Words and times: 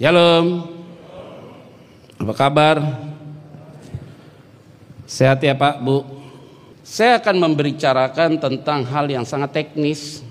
Shalom. 0.00 0.64
Apa 2.16 2.32
kabar? 2.32 2.76
Sehat 5.04 5.44
ya 5.44 5.52
Pak, 5.52 5.76
Bu? 5.84 6.08
Saya 6.80 7.20
akan 7.20 7.36
membicarakan 7.36 8.40
tentang 8.40 8.80
hal 8.88 9.12
yang 9.12 9.28
sangat 9.28 9.60
teknis. 9.60 10.24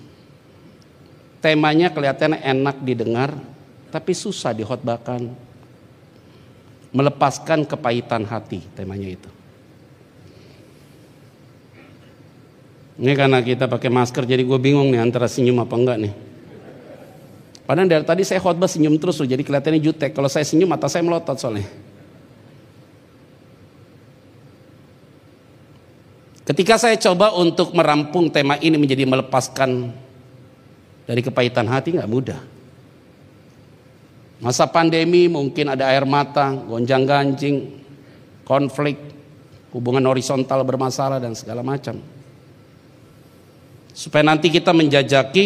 Temanya 1.38 1.94
kelihatannya 1.94 2.42
enak 2.42 2.82
didengar, 2.82 3.38
tapi 3.94 4.18
susah 4.18 4.58
dihotbahkan. 4.58 5.30
Melepaskan 6.90 7.62
kepahitan 7.70 8.26
hati, 8.26 8.66
temanya 8.74 9.22
itu. 9.22 9.30
Ini 12.98 13.14
karena 13.14 13.38
kita 13.46 13.70
pakai 13.70 13.94
masker 13.94 14.26
jadi 14.26 14.42
gue 14.42 14.58
bingung 14.58 14.90
nih 14.90 14.98
antara 14.98 15.30
senyum 15.30 15.62
apa 15.62 15.78
enggak 15.78 16.02
nih. 16.10 16.29
Padahal 17.70 17.86
dari 17.86 18.02
tadi 18.02 18.26
saya 18.26 18.42
khotbah 18.42 18.66
senyum 18.66 18.98
terus 18.98 19.22
loh, 19.22 19.30
jadi 19.30 19.46
kelihatannya 19.46 19.78
jutek. 19.78 20.18
Kalau 20.18 20.26
saya 20.26 20.42
senyum 20.42 20.74
mata 20.74 20.90
saya 20.90 21.06
melotot 21.06 21.38
soalnya. 21.38 21.70
Ketika 26.50 26.82
saya 26.82 26.98
coba 26.98 27.30
untuk 27.38 27.78
merampung 27.78 28.34
tema 28.34 28.58
ini 28.58 28.74
menjadi 28.74 29.06
melepaskan 29.06 29.94
dari 31.06 31.22
kepahitan 31.22 31.70
hati 31.70 31.94
nggak 31.94 32.10
mudah. 32.10 32.42
Masa 34.42 34.66
pandemi 34.66 35.30
mungkin 35.30 35.70
ada 35.70 35.94
air 35.94 36.10
mata, 36.10 36.50
gonjang 36.50 37.06
ganjing, 37.06 37.70
konflik, 38.50 38.98
hubungan 39.70 40.10
horizontal 40.10 40.66
bermasalah 40.66 41.22
dan 41.22 41.38
segala 41.38 41.62
macam. 41.62 42.02
Supaya 43.94 44.26
nanti 44.26 44.50
kita 44.50 44.74
menjajaki 44.74 45.46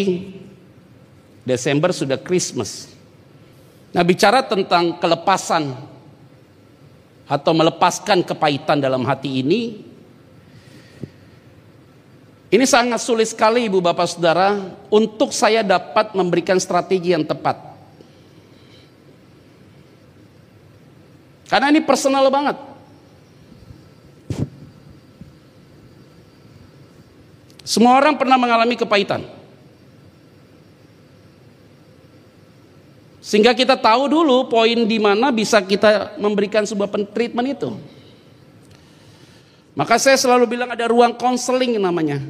Desember 1.44 1.92
sudah 1.92 2.16
Christmas. 2.16 2.88
Nah 3.92 4.02
bicara 4.02 4.42
tentang 4.42 4.96
kelepasan 4.98 5.76
atau 7.28 7.52
melepaskan 7.52 8.24
kepahitan 8.24 8.80
dalam 8.80 9.04
hati 9.04 9.44
ini, 9.44 9.84
ini 12.54 12.64
sangat 12.70 13.02
sulit 13.02 13.28
sekali 13.28 13.66
ibu 13.66 13.82
bapak 13.82 14.06
saudara 14.08 14.56
untuk 14.86 15.34
saya 15.34 15.60
dapat 15.66 16.16
memberikan 16.16 16.56
strategi 16.56 17.10
yang 17.10 17.26
tepat. 17.26 17.60
Karena 21.50 21.74
ini 21.74 21.82
personal 21.82 22.30
banget. 22.30 22.56
Semua 27.66 27.98
orang 27.98 28.14
pernah 28.14 28.38
mengalami 28.38 28.78
kepahitan. 28.78 29.33
Sehingga 33.24 33.56
kita 33.56 33.80
tahu 33.80 34.12
dulu 34.12 34.52
poin 34.52 34.84
di 34.84 35.00
mana 35.00 35.32
bisa 35.32 35.64
kita 35.64 36.20
memberikan 36.20 36.68
sebuah 36.68 36.92
treatment 37.08 37.56
itu. 37.56 37.72
Maka 39.72 39.96
saya 39.96 40.20
selalu 40.20 40.44
bilang 40.44 40.68
ada 40.68 40.84
ruang 40.92 41.16
konseling 41.16 41.80
namanya. 41.80 42.20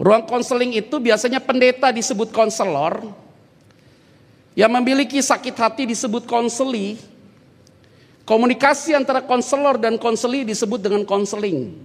Ruang 0.00 0.24
konseling 0.24 0.72
itu 0.72 0.96
biasanya 0.96 1.36
pendeta 1.36 1.92
disebut 1.92 2.32
konselor. 2.32 3.12
Yang 4.56 4.72
memiliki 4.80 5.20
sakit 5.20 5.52
hati 5.52 5.84
disebut 5.84 6.24
konseli. 6.24 6.96
Komunikasi 8.24 8.96
antara 8.96 9.20
konselor 9.20 9.76
dan 9.76 10.00
konseli 10.00 10.48
disebut 10.48 10.80
dengan 10.80 11.04
konseling. 11.04 11.76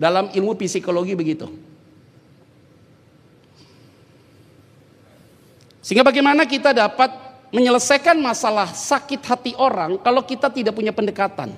Dalam 0.00 0.32
ilmu 0.32 0.56
psikologi 0.56 1.12
begitu. 1.12 1.67
Sehingga 5.88 6.04
bagaimana 6.04 6.44
kita 6.44 6.76
dapat 6.76 7.08
menyelesaikan 7.48 8.20
masalah 8.20 8.68
sakit 8.68 9.24
hati 9.24 9.56
orang 9.56 9.96
kalau 10.04 10.20
kita 10.20 10.52
tidak 10.52 10.76
punya 10.76 10.92
pendekatan. 10.92 11.56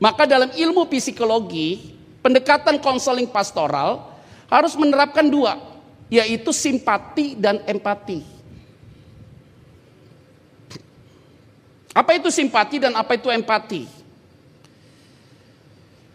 Maka 0.00 0.24
dalam 0.24 0.48
ilmu 0.48 0.88
psikologi, 0.88 1.92
pendekatan 2.24 2.80
konseling 2.80 3.28
pastoral 3.28 4.16
harus 4.48 4.72
menerapkan 4.80 5.28
dua, 5.28 5.60
yaitu 6.08 6.56
simpati 6.56 7.36
dan 7.36 7.60
empati. 7.68 8.24
Apa 11.92 12.16
itu 12.16 12.32
simpati 12.32 12.80
dan 12.80 12.96
apa 12.96 13.12
itu 13.12 13.28
empati? 13.28 13.84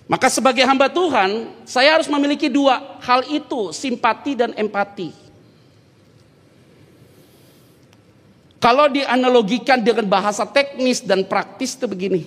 Maka 0.09 0.33
sebagai 0.33 0.65
hamba 0.65 0.89
Tuhan, 0.89 1.53
saya 1.61 1.93
harus 1.93 2.09
memiliki 2.09 2.49
dua 2.49 2.97
hal 3.05 3.21
itu, 3.29 3.69
simpati 3.69 4.33
dan 4.33 4.49
empati. 4.57 5.24
Kalau 8.65 8.89
dianalogikan 8.89 9.77
dengan 9.77 10.09
bahasa 10.09 10.41
teknis 10.41 11.05
dan 11.05 11.21
praktis 11.21 11.77
itu 11.77 11.85
begini. 11.85 12.25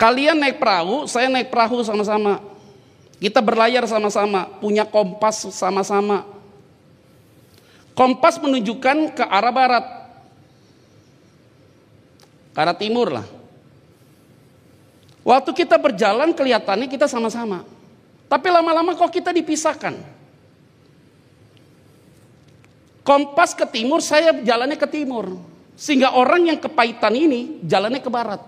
Kalian 0.00 0.40
naik 0.40 0.56
perahu, 0.56 1.04
saya 1.04 1.28
naik 1.28 1.52
perahu 1.52 1.84
sama-sama. 1.84 2.40
Kita 3.20 3.44
berlayar 3.44 3.84
sama-sama, 3.84 4.48
punya 4.56 4.88
kompas 4.88 5.52
sama-sama. 5.52 6.24
Kompas 7.92 8.40
menunjukkan 8.40 9.20
ke 9.20 9.24
arah 9.36 9.52
barat. 9.52 9.84
Ke 12.56 12.58
arah 12.64 12.72
timur 12.72 13.12
lah. 13.12 13.28
Waktu 15.28 15.52
kita 15.52 15.76
berjalan 15.76 16.32
kelihatannya 16.32 16.88
kita 16.88 17.04
sama-sama. 17.04 17.68
Tapi 18.32 18.48
lama-lama 18.48 18.96
kok 18.96 19.12
kita 19.12 19.28
dipisahkan. 19.36 20.16
Kompas 23.08 23.56
ke 23.56 23.64
timur, 23.64 24.04
saya 24.04 24.36
jalannya 24.36 24.76
ke 24.76 24.84
timur. 24.84 25.40
Sehingga 25.80 26.12
orang 26.12 26.52
yang 26.52 26.60
kepahitan 26.60 27.16
ini 27.16 27.64
jalannya 27.64 28.04
ke 28.04 28.10
barat. 28.12 28.44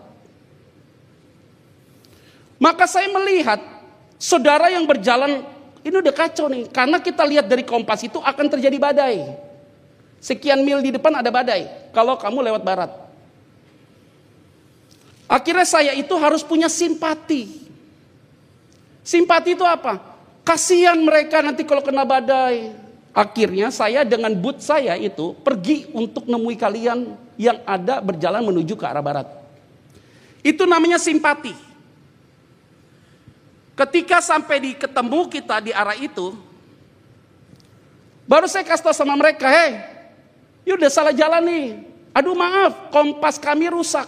Maka 2.61 2.85
saya 2.85 3.09
melihat 3.09 3.57
saudara 4.21 4.69
yang 4.69 4.85
berjalan 4.85 5.49
ini 5.81 5.97
udah 5.97 6.13
kacau 6.13 6.53
nih. 6.53 6.69
Karena 6.69 7.01
kita 7.01 7.25
lihat 7.25 7.49
dari 7.49 7.65
kompas 7.65 8.05
itu 8.05 8.21
akan 8.21 8.47
terjadi 8.53 8.77
badai. 8.77 9.33
Sekian 10.21 10.61
mil 10.61 10.85
di 10.85 10.93
depan 10.93 11.17
ada 11.17 11.33
badai. 11.33 11.89
Kalau 11.97 12.21
kamu 12.21 12.53
lewat 12.53 12.61
barat. 12.61 12.93
Akhirnya 15.25 15.65
saya 15.65 15.97
itu 15.97 16.13
harus 16.21 16.45
punya 16.45 16.69
simpati. 16.69 17.65
Simpati 19.01 19.57
itu 19.57 19.65
apa? 19.65 20.05
Kasihan 20.45 21.01
mereka 21.01 21.41
nanti 21.41 21.65
kalau 21.65 21.81
kena 21.81 22.05
badai. 22.05 22.90
Akhirnya 23.11 23.75
saya 23.75 24.07
dengan 24.07 24.31
boot 24.39 24.63
saya 24.63 24.95
itu 24.95 25.35
pergi 25.43 25.91
untuk 25.91 26.31
nemui 26.31 26.55
kalian 26.55 27.19
yang 27.35 27.59
ada 27.67 27.99
berjalan 27.99 28.47
menuju 28.47 28.79
ke 28.79 28.87
arah 28.87 29.03
barat. 29.03 29.27
Itu 30.47 30.63
namanya 30.63 30.95
simpati. 30.97 31.51
Ketika 33.75 34.23
sampai 34.23 34.57
di 34.63 34.71
ketemu 34.79 35.27
kita 35.27 35.59
di 35.59 35.73
arah 35.75 35.99
itu, 35.99 36.39
baru 38.31 38.47
saya 38.47 38.63
kasih 38.63 38.85
tahu 38.87 38.95
sama 38.95 39.19
mereka, 39.19 39.51
hei, 39.51 39.83
you 40.63 40.79
udah 40.79 40.93
salah 40.93 41.11
jalan 41.11 41.43
nih. 41.43 41.67
Aduh 42.15 42.39
maaf, 42.39 42.95
kompas 42.95 43.43
kami 43.43 43.73
rusak. 43.75 44.07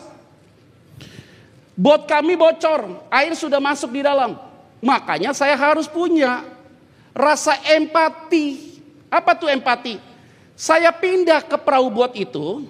Bot 1.75 2.07
kami 2.07 2.39
bocor, 2.39 3.03
air 3.11 3.35
sudah 3.35 3.59
masuk 3.59 3.91
di 3.91 4.05
dalam. 4.05 4.39
Makanya 4.79 5.35
saya 5.35 5.59
harus 5.59 5.89
punya 5.91 6.45
rasa 7.17 7.57
empati 7.67 8.72
apa 9.13 9.37
tuh 9.37 9.53
empati? 9.53 10.01
Saya 10.57 10.89
pindah 10.89 11.45
ke 11.45 11.61
perahu 11.61 11.93
bot 11.93 12.17
itu. 12.17 12.65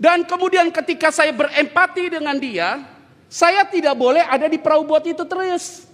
Dan 0.00 0.24
kemudian 0.24 0.72
ketika 0.72 1.12
saya 1.12 1.32
berempati 1.36 2.08
dengan 2.08 2.36
dia, 2.40 2.80
saya 3.28 3.68
tidak 3.68 3.92
boleh 3.92 4.24
ada 4.24 4.48
di 4.48 4.56
perahu 4.56 4.88
bot 4.88 5.04
itu 5.04 5.24
terus. 5.28 5.84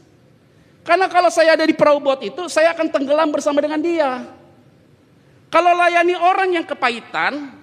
Karena 0.87 1.11
kalau 1.11 1.31
saya 1.31 1.59
ada 1.59 1.67
di 1.67 1.75
perahu 1.75 1.99
bot 1.99 2.23
itu, 2.23 2.47
saya 2.47 2.71
akan 2.71 2.87
tenggelam 2.87 3.31
bersama 3.35 3.59
dengan 3.59 3.83
dia. 3.83 4.27
Kalau 5.51 5.75
layani 5.75 6.15
orang 6.19 6.59
yang 6.59 6.67
kepahitan, 6.67 7.55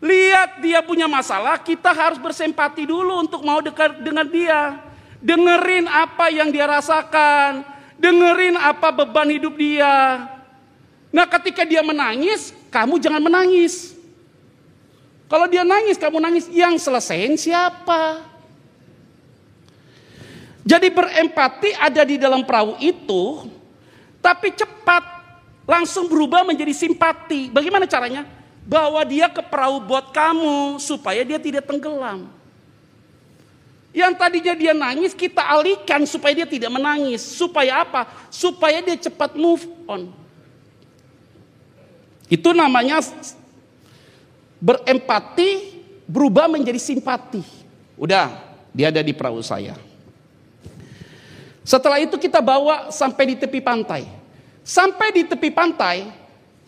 lihat 0.00 0.60
dia 0.64 0.80
punya 0.84 1.08
masalah, 1.08 1.60
kita 1.60 1.92
harus 1.92 2.20
bersempati 2.20 2.88
dulu 2.88 3.24
untuk 3.24 3.40
mau 3.44 3.60
dekat 3.60 4.00
dengan 4.00 4.24
dia. 4.28 4.80
Dengerin 5.20 5.88
apa 5.88 6.28
yang 6.32 6.48
dia 6.48 6.64
rasakan, 6.68 7.75
dengerin 7.96 8.56
apa 8.60 8.92
beban 8.92 9.28
hidup 9.28 9.56
dia. 9.56 10.28
Nah 11.12 11.26
ketika 11.28 11.64
dia 11.64 11.80
menangis, 11.80 12.52
kamu 12.68 13.00
jangan 13.00 13.22
menangis. 13.24 13.96
Kalau 15.26 15.50
dia 15.50 15.66
nangis, 15.66 15.98
kamu 15.98 16.22
nangis. 16.22 16.46
Yang 16.54 16.86
selesaiin 16.86 17.34
siapa? 17.34 18.22
Jadi 20.66 20.90
berempati 20.90 21.74
ada 21.78 22.02
di 22.02 22.18
dalam 22.18 22.42
perahu 22.46 22.78
itu, 22.78 23.46
tapi 24.22 24.54
cepat. 24.54 25.14
Langsung 25.66 26.06
berubah 26.06 26.46
menjadi 26.46 26.70
simpati. 26.70 27.50
Bagaimana 27.50 27.90
caranya? 27.90 28.22
Bawa 28.62 29.02
dia 29.02 29.26
ke 29.26 29.42
perahu 29.42 29.82
buat 29.82 30.14
kamu, 30.14 30.78
supaya 30.78 31.26
dia 31.26 31.42
tidak 31.42 31.66
tenggelam. 31.66 32.30
Yang 33.96 34.12
tadinya 34.20 34.52
dia 34.52 34.76
nangis, 34.76 35.16
kita 35.16 35.40
alihkan 35.40 36.04
supaya 36.04 36.36
dia 36.36 36.44
tidak 36.44 36.68
menangis. 36.68 37.24
Supaya 37.24 37.80
apa? 37.80 38.04
Supaya 38.28 38.84
dia 38.84 38.92
cepat 38.92 39.32
move 39.32 39.64
on. 39.88 40.12
Itu 42.28 42.52
namanya 42.52 43.00
berempati 44.60 45.80
berubah 46.04 46.44
menjadi 46.44 46.76
simpati. 46.76 47.40
Udah, 47.96 48.36
dia 48.76 48.92
ada 48.92 49.00
di 49.00 49.16
perahu 49.16 49.40
saya. 49.40 49.72
Setelah 51.64 51.96
itu 51.96 52.20
kita 52.20 52.44
bawa 52.44 52.92
sampai 52.92 53.32
di 53.32 53.36
tepi 53.40 53.64
pantai. 53.64 54.04
Sampai 54.60 55.08
di 55.16 55.24
tepi 55.24 55.48
pantai, 55.48 56.04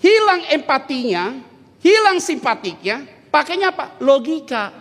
hilang 0.01 0.49
empatinya, 0.49 1.37
hilang 1.85 2.25
simpatiknya, 2.25 3.05
pakainya 3.29 3.69
apa? 3.69 4.01
Logika. 4.01 4.78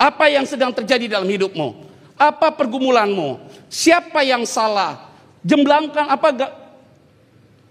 Apa 0.00 0.32
yang 0.32 0.48
sedang 0.48 0.72
terjadi 0.72 1.20
dalam 1.20 1.28
hidupmu? 1.28 1.76
Apa 2.16 2.48
pergumulanmu? 2.56 3.36
Siapa 3.68 4.24
yang 4.24 4.48
salah? 4.48 5.12
Jemblangkan 5.44 6.08
apa 6.08 6.28
gak? 6.32 6.52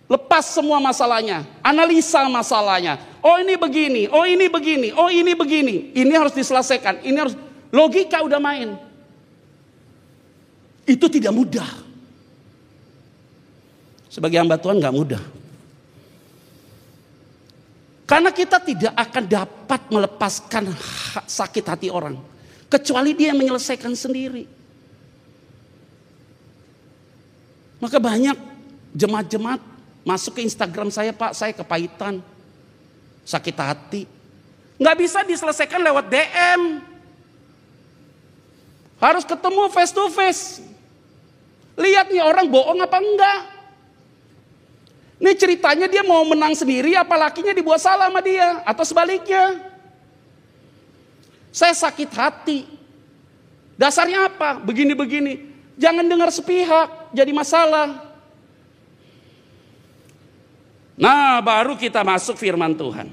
Lepas 0.09 0.53
semua 0.53 0.77
masalahnya, 0.77 1.45
analisa 1.61 2.25
masalahnya. 2.29 2.97
Oh 3.21 3.37
ini 3.37 3.57
begini, 3.57 4.09
oh 4.09 4.25
ini 4.25 4.45
begini, 4.45 4.89
oh 4.93 5.09
ini 5.09 5.33
begini. 5.33 5.93
Ini 5.93 6.13
harus 6.17 6.33
diselesaikan, 6.33 7.01
ini 7.05 7.17
harus 7.17 7.33
logika 7.73 8.21
udah 8.21 8.41
main. 8.41 8.77
Itu 10.85 11.09
tidak 11.09 11.33
mudah. 11.33 11.69
Sebagai 14.09 14.41
hamba 14.41 14.57
Tuhan 14.57 14.81
nggak 14.81 14.95
mudah. 14.97 15.21
Karena 18.09 18.33
kita 18.33 18.57
tidak 18.57 18.97
akan 18.97 19.23
dapat 19.29 19.81
melepaskan 19.93 20.73
sakit 21.29 21.61
hati 21.61 21.93
orang. 21.93 22.17
Kecuali 22.65 23.13
dia 23.13 23.29
yang 23.29 23.37
menyelesaikan 23.37 23.93
sendiri. 23.93 24.49
Maka 27.77 28.01
banyak 28.01 28.33
jemaat-jemaat 28.97 29.61
masuk 30.01 30.41
ke 30.41 30.41
Instagram 30.41 30.89
saya, 30.89 31.13
Pak, 31.13 31.37
saya 31.37 31.53
kepahitan. 31.53 32.17
Sakit 33.29 33.55
hati. 33.61 34.09
Nggak 34.81 34.97
bisa 34.97 35.21
diselesaikan 35.21 35.77
lewat 35.77 36.09
DM. 36.09 36.81
Harus 38.97 39.21
ketemu 39.21 39.69
face 39.69 39.93
to 39.93 40.03
face. 40.09 40.43
Lihat 41.77 42.09
nih 42.09 42.25
orang 42.25 42.49
bohong 42.49 42.81
apa 42.81 42.97
enggak. 42.97 43.58
Ini 45.19 45.35
ceritanya 45.35 45.91
dia 45.91 45.99
mau 46.07 46.23
menang 46.23 46.55
sendiri 46.55 46.95
apa 46.95 47.19
lakinya 47.19 47.51
dibuat 47.51 47.83
salah 47.83 48.07
sama 48.07 48.23
dia. 48.23 48.63
Atau 48.63 48.87
sebaliknya. 48.87 49.59
Saya 51.51 51.75
sakit 51.75 52.09
hati. 52.15 52.63
Dasarnya 53.75 54.31
apa? 54.31 54.63
Begini-begini. 54.63 55.51
Jangan 55.79 56.07
dengar 56.07 56.31
sepihak, 56.31 57.11
jadi 57.15 57.31
masalah. 57.31 58.11
Nah, 60.99 61.39
baru 61.39 61.79
kita 61.79 62.03
masuk 62.03 62.35
firman 62.35 62.75
Tuhan. 62.75 63.07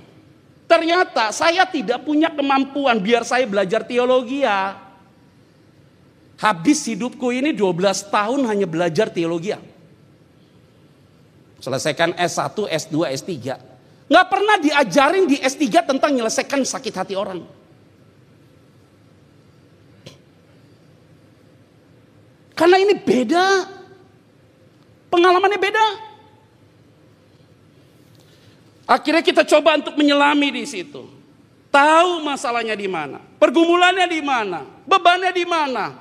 Ternyata 0.66 1.30
saya 1.30 1.62
tidak 1.62 2.02
punya 2.02 2.26
kemampuan 2.26 2.98
biar 2.98 3.22
saya 3.22 3.46
belajar 3.46 3.86
teologi 3.86 4.42
ya. 4.42 4.74
Habis 6.42 6.82
hidupku 6.90 7.30
ini 7.30 7.54
12 7.54 8.10
tahun 8.10 8.40
hanya 8.50 8.66
belajar 8.66 9.06
teologi. 9.06 9.54
Selesaikan 11.66 12.14
S1, 12.14 12.54
S2, 12.54 12.94
S3. 13.10 13.34
Nggak 14.06 14.26
pernah 14.30 14.56
diajarin 14.62 15.26
di 15.26 15.42
S3 15.42 15.82
tentang 15.82 16.14
menyelesaikan 16.14 16.62
sakit 16.62 16.94
hati 16.94 17.18
orang. 17.18 17.42
Karena 22.54 22.78
ini 22.78 22.94
beda. 22.94 23.66
Pengalamannya 25.10 25.58
beda. 25.58 25.86
Akhirnya 28.86 29.26
kita 29.26 29.42
coba 29.42 29.74
untuk 29.74 29.98
menyelami 29.98 30.62
di 30.62 30.64
situ. 30.70 31.02
Tahu 31.74 32.22
masalahnya 32.22 32.78
di 32.78 32.86
mana, 32.86 33.18
pergumulannya 33.18 34.06
di 34.06 34.22
mana, 34.22 34.62
bebannya 34.86 35.34
di 35.34 35.44
mana, 35.44 35.92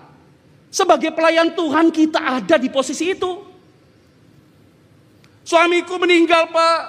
sebagai 0.70 1.10
pelayan 1.12 1.52
Tuhan 1.58 1.90
kita 1.90 2.22
ada 2.22 2.56
di 2.62 2.70
posisi 2.70 3.18
itu. 3.18 3.45
Suamiku 5.46 6.02
meninggal 6.02 6.50
pak. 6.50 6.80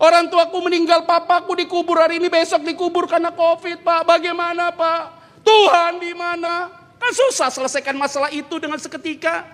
Orang 0.00 0.32
tuaku 0.32 0.64
meninggal, 0.64 1.04
papaku 1.04 1.54
dikubur 1.54 2.00
hari 2.00 2.18
ini, 2.18 2.32
besok 2.32 2.66
dikubur 2.66 3.06
karena 3.06 3.30
covid 3.30 3.84
pak. 3.86 4.02
Bagaimana 4.02 4.74
pak? 4.74 5.00
Tuhan 5.46 6.02
di 6.02 6.10
mana? 6.16 6.72
Kan 6.98 7.12
susah 7.14 7.52
selesaikan 7.52 7.94
masalah 7.94 8.32
itu 8.34 8.58
dengan 8.58 8.80
seketika. 8.82 9.46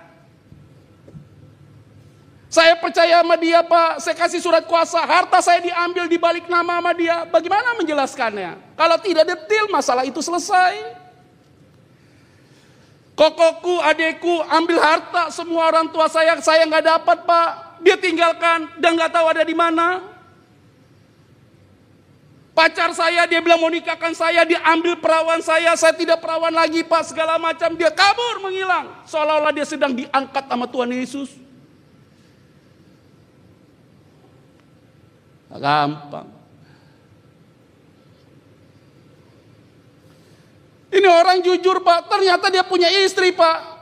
Saya 2.47 2.79
percaya 2.79 3.21
sama 3.21 3.37
dia 3.37 3.61
pak, 3.61 4.01
saya 4.01 4.17
kasih 4.17 4.41
surat 4.41 4.65
kuasa, 4.65 5.03
harta 5.03 5.43
saya 5.43 5.61
diambil 5.61 6.09
di 6.09 6.17
balik 6.17 6.49
nama 6.49 6.79
sama 6.79 6.95
dia. 6.97 7.27
Bagaimana 7.29 7.77
menjelaskannya? 7.77 8.79
Kalau 8.79 8.97
tidak 9.03 9.27
detil 9.29 9.69
masalah 9.69 10.07
itu 10.07 10.23
selesai. 10.23 11.06
Kokoku, 13.17 13.81
adekku 13.81 14.45
ambil 14.45 14.77
harta 14.77 15.33
semua 15.33 15.73
orang 15.73 15.89
tua 15.89 16.05
saya, 16.05 16.37
saya 16.45 16.69
nggak 16.69 16.85
dapat 16.85 17.19
pak. 17.25 17.81
Dia 17.81 17.97
tinggalkan 17.97 18.77
dan 18.77 18.93
nggak 18.93 19.09
tahu 19.09 19.27
ada 19.33 19.41
di 19.41 19.57
mana. 19.57 20.05
Pacar 22.53 22.93
saya 22.93 23.25
dia 23.25 23.41
bilang 23.41 23.61
mau 23.61 23.73
nikahkan 23.73 24.13
saya, 24.13 24.45
dia 24.45 24.61
ambil 24.69 25.01
perawan 25.01 25.41
saya, 25.41 25.73
saya 25.81 25.97
tidak 25.97 26.21
perawan 26.21 26.53
lagi 26.53 26.85
pak, 26.85 27.09
segala 27.09 27.41
macam. 27.41 27.73
Dia 27.73 27.89
kabur 27.89 28.45
menghilang, 28.45 29.01
seolah-olah 29.09 29.53
dia 29.53 29.65
sedang 29.65 29.97
diangkat 29.97 30.45
sama 30.45 30.69
Tuhan 30.69 30.93
Yesus. 30.93 31.33
Gampang. 35.57 36.36
Ini 40.97 41.09
orang 41.13 41.45
jujur 41.45 41.85
pak, 41.85 42.09
ternyata 42.09 42.49
dia 42.49 42.65
punya 42.65 42.89
istri 43.05 43.37
pak. 43.37 43.77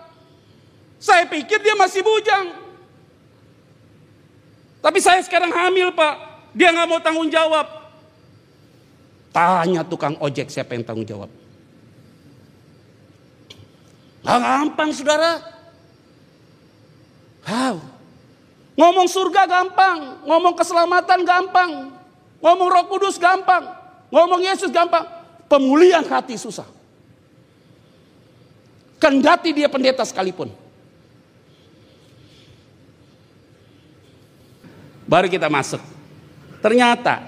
Saya 0.98 1.30
pikir 1.30 1.62
dia 1.62 1.78
masih 1.78 2.02
bujang. 2.02 2.50
Tapi 4.82 4.98
saya 4.98 5.22
sekarang 5.22 5.54
hamil 5.54 5.94
pak, 5.94 6.14
dia 6.50 6.74
nggak 6.74 6.88
mau 6.90 6.98
tanggung 6.98 7.30
jawab. 7.30 7.70
Tanya 9.30 9.86
tukang 9.86 10.18
ojek 10.18 10.50
siapa 10.50 10.74
yang 10.74 10.82
tanggung 10.82 11.06
jawab. 11.06 11.30
Gak 14.24 14.40
gampang 14.40 14.90
saudara. 14.90 15.32
Wow. 17.44 17.76
Ngomong 18.74 19.06
surga 19.06 19.46
gampang, 19.46 20.26
ngomong 20.26 20.54
keselamatan 20.58 21.22
gampang, 21.22 21.94
ngomong 22.42 22.68
roh 22.72 22.84
kudus 22.90 23.22
gampang, 23.22 23.70
ngomong 24.10 24.42
Yesus 24.42 24.74
gampang. 24.74 25.06
Pemulihan 25.46 26.02
hati 26.02 26.34
susah. 26.34 26.66
Kendati 29.04 29.52
dia 29.52 29.68
pendeta 29.68 30.00
sekalipun. 30.00 30.48
Baru 35.04 35.28
kita 35.28 35.52
masuk. 35.52 35.76
Ternyata, 36.64 37.20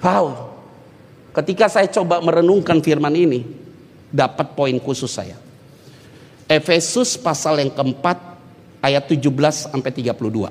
wow, 0.00 0.56
ketika 1.36 1.68
saya 1.68 1.92
coba 1.92 2.24
merenungkan 2.24 2.80
firman 2.80 3.12
ini, 3.12 3.44
dapat 4.08 4.56
poin 4.56 4.72
khusus 4.80 5.12
saya. 5.12 5.36
Efesus 6.48 7.20
pasal 7.20 7.60
yang 7.60 7.76
keempat, 7.76 8.16
ayat 8.80 9.04
17 9.04 9.28
sampai 9.68 9.92
32. 9.92 10.48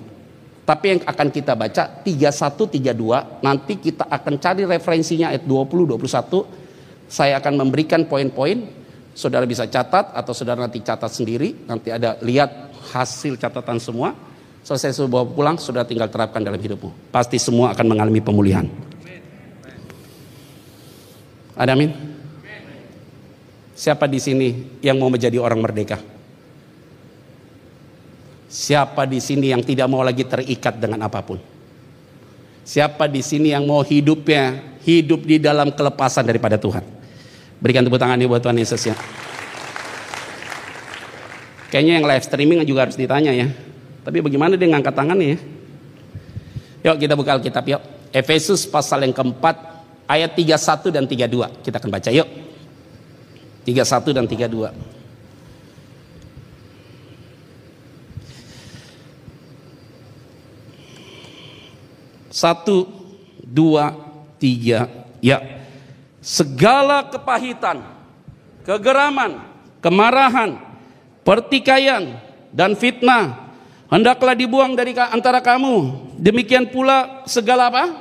Tapi 0.70 0.86
yang 0.86 1.02
akan 1.02 1.28
kita 1.34 1.58
baca 1.58 1.84
31 2.06 2.70
32 2.78 3.42
nanti 3.42 3.74
kita 3.82 4.06
akan 4.06 4.38
cari 4.38 4.70
referensinya 4.70 5.34
ayat 5.34 5.50
20 5.50 5.98
21. 5.98 7.10
Saya 7.10 7.42
akan 7.42 7.66
memberikan 7.66 8.06
poin-poin 8.06 8.83
Saudara 9.14 9.46
bisa 9.46 9.70
catat 9.70 10.10
atau 10.10 10.34
saudara 10.34 10.66
nanti 10.66 10.82
catat 10.82 11.14
sendiri, 11.14 11.70
nanti 11.70 11.94
ada 11.94 12.18
lihat 12.26 12.74
hasil 12.94 13.38
catatan 13.38 13.78
semua. 13.78 14.18
Selesai 14.66 14.98
sudah 14.98 15.22
bawa 15.22 15.26
pulang, 15.30 15.56
saudara 15.62 15.86
tinggal 15.86 16.10
terapkan 16.10 16.42
dalam 16.42 16.58
hidupmu. 16.58 17.14
Pasti 17.14 17.38
semua 17.38 17.78
akan 17.78 17.86
mengalami 17.94 18.24
pemulihan. 18.24 18.66
Ada 21.54 21.78
amin? 21.78 21.94
Siapa 23.78 24.10
di 24.10 24.18
sini 24.18 24.82
yang 24.82 24.98
mau 24.98 25.14
menjadi 25.14 25.38
orang 25.38 25.62
merdeka? 25.62 26.02
Siapa 28.50 29.10
di 29.10 29.18
sini 29.18 29.50
yang 29.50 29.66
tidak 29.66 29.90
mau 29.90 30.06
lagi 30.06 30.26
terikat 30.26 30.78
dengan 30.78 31.06
apa 31.06 31.22
pun? 31.26 31.42
Siapa 32.64 33.10
di 33.12 33.20
sini 33.20 33.52
yang 33.52 33.68
mau 33.68 33.84
hidupnya 33.84 34.78
hidup 34.86 35.26
di 35.26 35.38
dalam 35.38 35.74
kelepasan 35.74 36.24
daripada 36.24 36.56
Tuhan? 36.56 37.03
Berikan 37.64 37.88
tepuk 37.88 37.96
tangan 37.96 38.20
buat 38.28 38.44
Tuhan 38.44 38.60
Yesus 38.60 38.92
ya. 38.92 38.96
Kayaknya 41.72 41.94
yang 42.04 42.06
live 42.06 42.26
streaming 42.28 42.60
juga 42.68 42.86
harus 42.86 43.00
ditanya 43.00 43.32
ya. 43.32 43.48
Tapi 44.04 44.20
bagaimana 44.20 44.60
dia 44.60 44.68
ngangkat 44.68 44.92
tangannya 44.92 45.28
ya? 45.32 45.40
Yuk 46.92 46.96
kita 47.00 47.16
buka 47.16 47.40
Alkitab 47.40 47.64
yuk. 47.64 47.82
Efesus 48.12 48.68
pasal 48.68 49.08
yang 49.08 49.16
keempat 49.16 49.56
ayat 50.12 50.36
31 50.36 50.92
dan 50.92 51.08
32. 51.08 51.64
Kita 51.64 51.80
akan 51.80 51.90
baca 51.90 52.12
yuk. 52.12 52.28
31 53.64 54.12
dan 54.12 54.28
32. 54.28 54.76
Satu, 62.28 62.92
dua, 63.40 63.96
tiga, 64.36 64.92
ya. 65.24 65.63
Segala 66.24 67.04
kepahitan, 67.12 67.84
kegeraman, 68.64 69.44
kemarahan, 69.84 70.56
pertikaian, 71.28 72.16
dan 72.56 72.80
fitnah 72.80 73.52
hendaklah 73.92 74.32
dibuang 74.32 74.72
dari 74.72 74.96
antara 74.96 75.44
kamu. 75.44 76.08
Demikian 76.16 76.72
pula 76.72 77.28
segala 77.28 77.68
apa? 77.68 77.92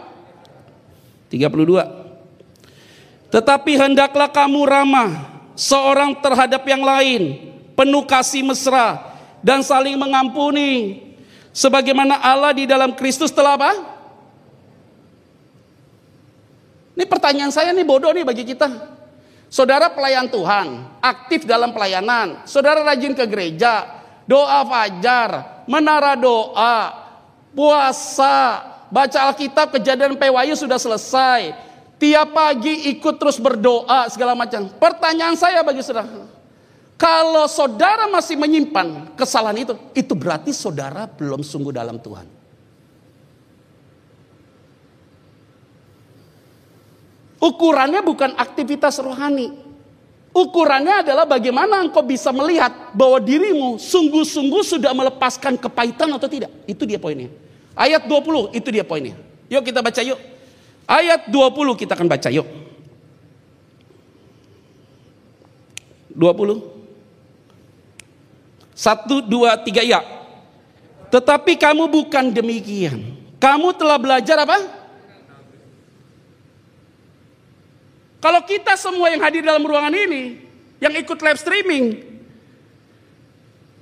32. 1.35 3.35
Tetapi 3.35 3.73
hendaklah 3.75 4.31
kamu 4.31 4.71
ramah 4.71 5.11
seorang 5.59 6.14
terhadap 6.23 6.62
yang 6.62 6.87
lain, 6.87 7.50
penuh 7.75 8.07
kasih 8.07 8.47
mesra 8.47 9.02
dan 9.43 9.67
saling 9.67 9.99
mengampuni 9.99 11.02
sebagaimana 11.50 12.23
Allah 12.23 12.55
di 12.55 12.71
dalam 12.71 12.95
Kristus 12.95 13.35
telah 13.35 13.59
apa? 13.59 13.91
Ini 16.92 17.04
pertanyaan 17.08 17.52
saya 17.52 17.72
nih 17.72 17.87
bodoh 17.87 18.12
nih 18.12 18.25
bagi 18.25 18.44
kita. 18.44 18.68
Saudara 19.52 19.92
pelayan 19.92 20.32
Tuhan, 20.32 20.96
aktif 21.04 21.44
dalam 21.44 21.76
pelayanan, 21.76 22.40
saudara 22.49 22.80
rajin 22.80 23.12
ke 23.12 23.25
gereja, 23.28 23.84
doa 24.25 24.64
fajar, 24.64 25.61
menara 25.68 26.16
doa, 26.16 26.88
puasa, 27.52 28.64
baca 28.88 29.18
Alkitab, 29.28 29.76
kejadian 29.76 30.16
pewayu 30.16 30.56
sudah 30.56 30.80
selesai. 30.80 31.52
Tiap 32.00 32.34
pagi 32.34 32.90
ikut 32.96 33.20
terus 33.20 33.37
berdoa 33.38 34.08
segala 34.08 34.32
macam. 34.32 34.72
Pertanyaan 34.80 35.37
saya 35.37 35.61
bagi 35.61 35.84
saudara, 35.84 36.08
kalau 36.99 37.46
saudara 37.46 38.08
masih 38.08 38.40
menyimpan 38.40 39.12
kesalahan 39.14 39.68
itu, 39.68 39.75
itu 39.92 40.12
berarti 40.16 40.50
saudara 40.50 41.06
belum 41.06 41.44
sungguh 41.44 41.70
dalam 41.70 42.00
Tuhan. 42.00 42.41
Ukurannya 47.42 48.06
bukan 48.06 48.38
aktivitas 48.38 49.02
rohani. 49.02 49.50
Ukurannya 50.30 51.02
adalah 51.02 51.26
bagaimana 51.26 51.82
engkau 51.82 52.00
bisa 52.06 52.30
melihat 52.30 52.94
bahwa 52.94 53.18
dirimu 53.18 53.82
sungguh-sungguh 53.82 54.62
sudah 54.62 54.94
melepaskan 54.94 55.58
kepahitan 55.58 56.08
atau 56.14 56.30
tidak. 56.30 56.49
Itu 56.64 56.87
dia 56.87 57.02
poinnya. 57.02 57.28
Ayat 57.75 58.06
20 58.06 58.54
itu 58.54 58.68
dia 58.70 58.87
poinnya. 58.87 59.18
Yuk 59.50 59.61
kita 59.66 59.82
baca 59.82 60.00
yuk. 60.00 60.16
Ayat 60.87 61.28
20 61.28 61.80
kita 61.82 61.92
akan 61.99 62.08
baca 62.08 62.30
yuk. 62.30 62.46
20. 66.14 66.72
Satu, 68.72 69.20
dua, 69.20 69.56
tiga, 69.61 69.84
ya. 69.84 70.00
Tetapi 71.12 71.61
kamu 71.61 71.92
bukan 71.92 72.32
demikian. 72.32 73.20
Kamu 73.37 73.76
telah 73.76 74.00
belajar 74.00 74.40
apa? 74.49 74.81
Kalau 78.23 78.38
kita 78.47 78.79
semua 78.79 79.11
yang 79.11 79.19
hadir 79.19 79.43
dalam 79.43 79.67
ruangan 79.67 79.91
ini, 79.91 80.38
yang 80.79 80.95
ikut 80.95 81.19
live 81.19 81.43
streaming, 81.43 81.99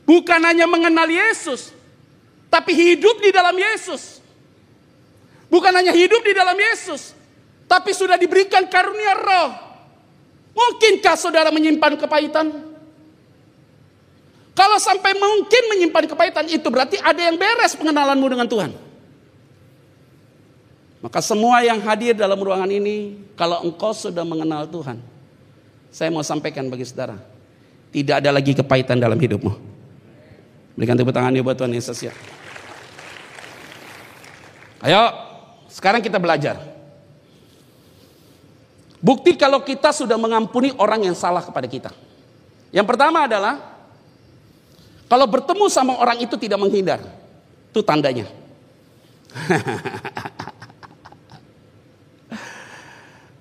bukan 0.09 0.41
hanya 0.41 0.65
mengenal 0.65 1.05
Yesus, 1.05 1.77
tapi 2.49 2.73
hidup 2.73 3.21
di 3.21 3.29
dalam 3.37 3.53
Yesus. 3.53 4.25
Bukan 5.53 5.77
hanya 5.77 5.93
hidup 5.93 6.25
di 6.25 6.33
dalam 6.33 6.57
Yesus, 6.57 7.13
tapi 7.69 7.93
sudah 7.93 8.17
diberikan 8.17 8.65
karunia 8.65 9.13
roh. 9.13 9.51
Mungkinkah 10.57 11.21
saudara 11.21 11.53
menyimpan 11.53 12.01
kepahitan? 12.01 12.49
Kalau 14.57 14.79
sampai 14.81 15.21
mungkin 15.21 15.63
menyimpan 15.69 16.05
kepahitan 16.09 16.49
itu 16.49 16.65
berarti 16.73 16.97
ada 16.97 17.29
yang 17.29 17.37
beres 17.37 17.77
pengenalanmu 17.77 18.25
dengan 18.25 18.49
Tuhan. 18.49 18.90
Maka 21.01 21.25
semua 21.25 21.65
yang 21.65 21.81
hadir 21.81 22.13
dalam 22.13 22.37
ruangan 22.37 22.69
ini, 22.69 23.17
kalau 23.33 23.65
engkau 23.65 23.97
sudah 23.97 24.21
mengenal 24.21 24.69
Tuhan, 24.69 25.01
saya 25.89 26.13
mau 26.13 26.21
sampaikan 26.21 26.69
bagi 26.69 26.85
saudara, 26.85 27.17
tidak 27.89 28.21
ada 28.21 28.29
lagi 28.29 28.53
kepahitan 28.53 29.01
dalam 29.01 29.17
hidupmu. 29.17 29.53
Berikan 30.77 30.97
tepuk 30.97 31.13
tangan 31.17 31.33
buat 31.41 31.57
Tuhan 31.57 31.73
Yesus 31.73 31.99
ya. 32.05 32.13
Ayo, 34.85 35.03
sekarang 35.73 36.05
kita 36.05 36.21
belajar. 36.21 36.61
Bukti 39.01 39.33
kalau 39.41 39.65
kita 39.65 39.97
sudah 39.97 40.21
mengampuni 40.21 40.77
orang 40.77 41.09
yang 41.09 41.17
salah 41.17 41.41
kepada 41.41 41.65
kita. 41.65 41.91
Yang 42.69 42.87
pertama 42.93 43.25
adalah 43.25 43.57
kalau 45.09 45.25
bertemu 45.25 45.65
sama 45.73 45.97
orang 45.97 46.21
itu 46.21 46.37
tidak 46.37 46.61
menghindar. 46.61 47.01
Itu 47.73 47.81
tandanya. 47.81 48.29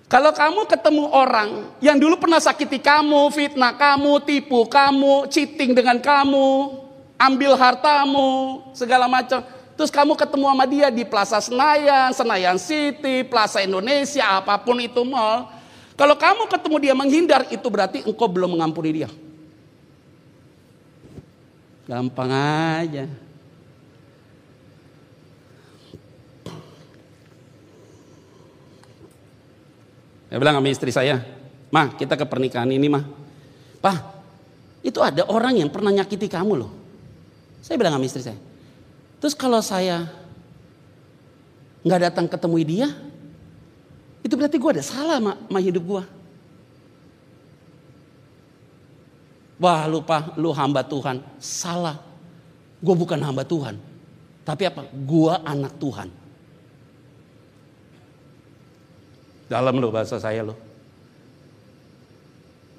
Kalau 0.10 0.34
kamu 0.34 0.66
ketemu 0.66 1.06
orang 1.14 1.70
yang 1.78 1.94
dulu 2.02 2.18
pernah 2.18 2.42
sakiti 2.42 2.82
kamu, 2.82 3.30
fitnah 3.30 3.78
kamu, 3.78 4.18
tipu 4.26 4.66
kamu, 4.66 5.30
cheating 5.30 5.78
dengan 5.78 6.02
kamu, 6.02 6.74
ambil 7.14 7.54
hartamu, 7.54 8.66
segala 8.74 9.06
macam. 9.06 9.46
Terus 9.78 9.94
kamu 9.94 10.18
ketemu 10.18 10.46
sama 10.50 10.66
dia 10.66 10.90
di 10.90 11.06
Plaza 11.06 11.38
Senayan, 11.38 12.10
Senayan 12.10 12.58
City, 12.58 13.22
Plaza 13.22 13.62
Indonesia, 13.62 14.42
apa 14.42 14.58
pun 14.58 14.82
itu 14.82 15.06
mall. 15.06 15.46
Kalau 15.94 16.18
kamu 16.18 16.50
ketemu 16.50 16.76
dia 16.82 16.96
menghindar, 16.98 17.46
itu 17.54 17.68
berarti 17.70 18.02
engkau 18.02 18.26
belum 18.26 18.58
mengampuni 18.58 19.06
dia. 19.06 19.10
Gampang 21.86 22.34
aja. 22.82 23.29
Saya 30.30 30.38
bilang 30.38 30.62
sama 30.62 30.70
istri 30.70 30.94
saya, 30.94 31.26
Mah 31.70 31.94
kita 31.94 32.18
ke 32.18 32.26
pernikahan 32.26 32.70
ini 32.70 32.90
mah. 32.90 33.06
Pak, 33.80 33.98
itu 34.82 34.98
ada 35.02 35.26
orang 35.30 35.62
yang 35.62 35.70
pernah 35.70 35.94
nyakiti 35.94 36.26
kamu 36.26 36.54
loh. 36.58 36.72
Saya 37.62 37.78
bilang 37.78 37.98
sama 37.98 38.06
istri 38.08 38.24
saya, 38.26 38.40
Terus 39.20 39.36
kalau 39.36 39.60
saya 39.60 40.08
nggak 41.84 42.02
datang 42.10 42.26
ketemu 42.26 42.56
dia, 42.66 42.88
itu 44.24 44.34
berarti 44.36 44.58
gue 44.58 44.72
ada 44.80 44.84
salah 44.84 45.20
sama, 45.22 45.60
hidup 45.60 45.84
gue. 45.86 46.04
Wah 49.60 49.84
lupa, 49.92 50.32
lu 50.40 50.56
hamba 50.56 50.88
Tuhan. 50.88 51.20
Salah. 51.38 52.00
Gue 52.80 52.96
bukan 52.96 53.20
hamba 53.20 53.44
Tuhan. 53.44 53.76
Tapi 54.48 54.64
apa? 54.72 54.88
Gue 54.88 55.36
anak 55.44 55.76
Tuhan. 55.76 56.08
Dalam 59.50 59.82
lo 59.82 59.90
bahasa 59.90 60.22
saya 60.22 60.46
lo. 60.46 60.54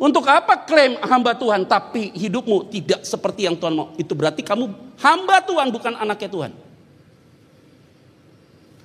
Untuk 0.01 0.25
apa 0.25 0.65
klaim 0.65 0.97
hamba 1.05 1.37
Tuhan 1.37 1.69
tapi 1.69 2.09
hidupmu 2.17 2.73
tidak 2.73 3.05
seperti 3.05 3.45
yang 3.45 3.59
Tuhan 3.59 3.77
mau? 3.77 3.93
Itu 4.01 4.17
berarti 4.17 4.41
kamu 4.41 4.97
hamba 4.97 5.45
Tuhan 5.45 5.69
bukan 5.69 5.93
anaknya 5.99 6.31
Tuhan. 6.31 6.53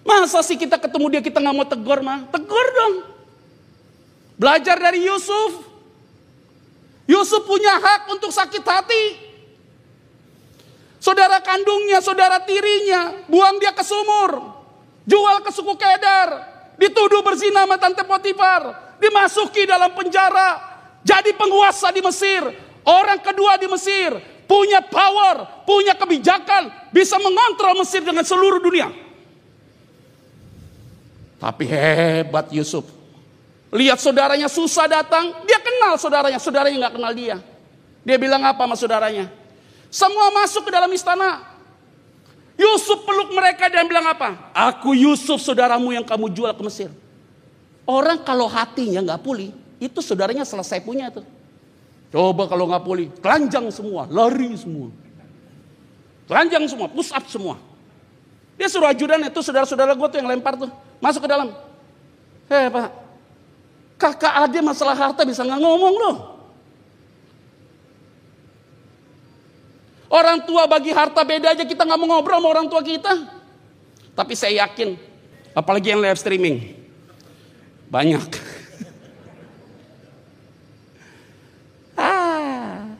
Masa 0.03 0.43
sih 0.43 0.59
kita 0.59 0.75
ketemu 0.75 1.05
dia 1.15 1.21
kita 1.23 1.39
nggak 1.39 1.55
mau 1.55 1.63
tegur 1.63 2.03
mah? 2.03 2.27
Tegur 2.33 2.67
dong. 2.75 2.95
Belajar 4.35 4.75
dari 4.75 5.07
Yusuf. 5.07 5.63
Yusuf 7.07 7.47
punya 7.47 7.79
hak 7.79 8.11
untuk 8.11 8.33
sakit 8.33 8.63
hati. 8.65 9.05
Saudara 10.99 11.37
kandungnya, 11.37 12.01
saudara 12.01 12.41
tirinya, 12.41 13.13
buang 13.29 13.61
dia 13.61 13.71
ke 13.71 13.85
sumur. 13.85 14.57
Jual 15.05 15.37
ke 15.45 15.53
suku 15.53 15.77
Kedar. 15.77 16.54
Dituduh 16.75 17.23
berzina 17.23 17.63
sama 17.63 17.79
Tante 17.79 18.03
Potifar. 18.03 18.95
Dimasuki 18.99 19.67
dalam 19.67 19.91
penjara 19.91 20.75
jadi 21.05 21.37
penguasa 21.37 21.93
di 21.93 22.01
Mesir, 22.01 22.41
orang 22.81 23.21
kedua 23.21 23.61
di 23.61 23.69
Mesir, 23.69 24.17
punya 24.49 24.81
power, 24.81 25.61
punya 25.61 25.93
kebijakan, 25.93 26.89
bisa 26.89 27.21
mengontrol 27.21 27.77
Mesir 27.77 28.01
dengan 28.01 28.25
seluruh 28.25 28.57
dunia. 28.57 28.89
Tapi 31.37 31.63
hebat 31.69 32.49
Yusuf. 32.49 32.89
Lihat 33.69 34.01
saudaranya 34.01 34.49
susah 34.49 34.89
datang, 34.89 35.45
dia 35.45 35.61
kenal 35.61 35.93
saudaranya, 36.01 36.41
saudaranya 36.41 36.89
nggak 36.89 36.95
kenal 36.97 37.13
dia. 37.13 37.37
Dia 38.01 38.17
bilang 38.17 38.41
apa 38.41 38.65
sama 38.65 38.73
saudaranya? 38.73 39.29
Semua 39.93 40.33
masuk 40.33 40.65
ke 40.65 40.71
dalam 40.73 40.89
istana. 40.89 41.54
Yusuf 42.55 43.03
peluk 43.03 43.35
mereka 43.35 43.67
dan 43.67 43.83
bilang 43.87 44.07
apa? 44.07 44.51
Aku 44.55 44.95
Yusuf 44.95 45.43
saudaramu 45.43 45.91
yang 45.91 46.07
kamu 46.07 46.31
jual 46.31 46.51
ke 46.55 46.63
Mesir. 46.63 46.89
Orang 47.83 48.23
kalau 48.23 48.47
hatinya 48.47 49.03
nggak 49.03 49.21
pulih, 49.21 49.51
itu 49.77 49.99
saudaranya 49.99 50.47
selesai 50.47 50.79
punya 50.81 51.11
tuh. 51.11 51.27
Coba 52.09 52.47
kalau 52.47 52.65
nggak 52.71 52.83
pulih, 52.83 53.07
telanjang 53.19 53.67
semua, 53.69 54.07
lari 54.07 54.55
semua. 54.55 54.89
Telanjang 56.25 56.63
semua, 56.71 56.87
push 56.89 57.11
up 57.11 57.27
semua. 57.27 57.59
Dia 58.55 58.71
suruh 58.71 58.87
ajudan 58.87 59.19
itu 59.19 59.39
saudara-saudara 59.43 59.93
gue 59.93 60.07
tuh 60.07 60.17
yang 60.23 60.31
lempar 60.31 60.55
tuh. 60.55 60.71
Masuk 61.03 61.27
ke 61.27 61.29
dalam. 61.29 61.51
Hei 62.47 62.71
pak, 62.71 62.87
kakak 63.99 64.33
aja 64.47 64.59
masalah 64.63 64.95
harta 64.95 65.27
bisa 65.27 65.43
nggak 65.43 65.59
ngomong 65.59 65.95
loh. 65.97 66.34
Orang 70.15 70.47
tua 70.47 70.63
bagi 70.63 70.95
harta 70.95 71.27
beda 71.27 71.51
aja 71.51 71.67
kita 71.67 71.83
nggak 71.83 71.99
mau 71.99 72.15
ngobrol 72.15 72.39
sama 72.39 72.47
orang 72.47 72.71
tua 72.71 72.79
kita. 72.79 73.11
Tapi 74.15 74.31
saya 74.31 74.63
yakin 74.63 74.95
Apalagi 75.55 75.95
yang 75.95 76.03
live 76.03 76.19
streaming. 76.19 76.75
Banyak. 77.87 78.19
ah. 81.95 82.91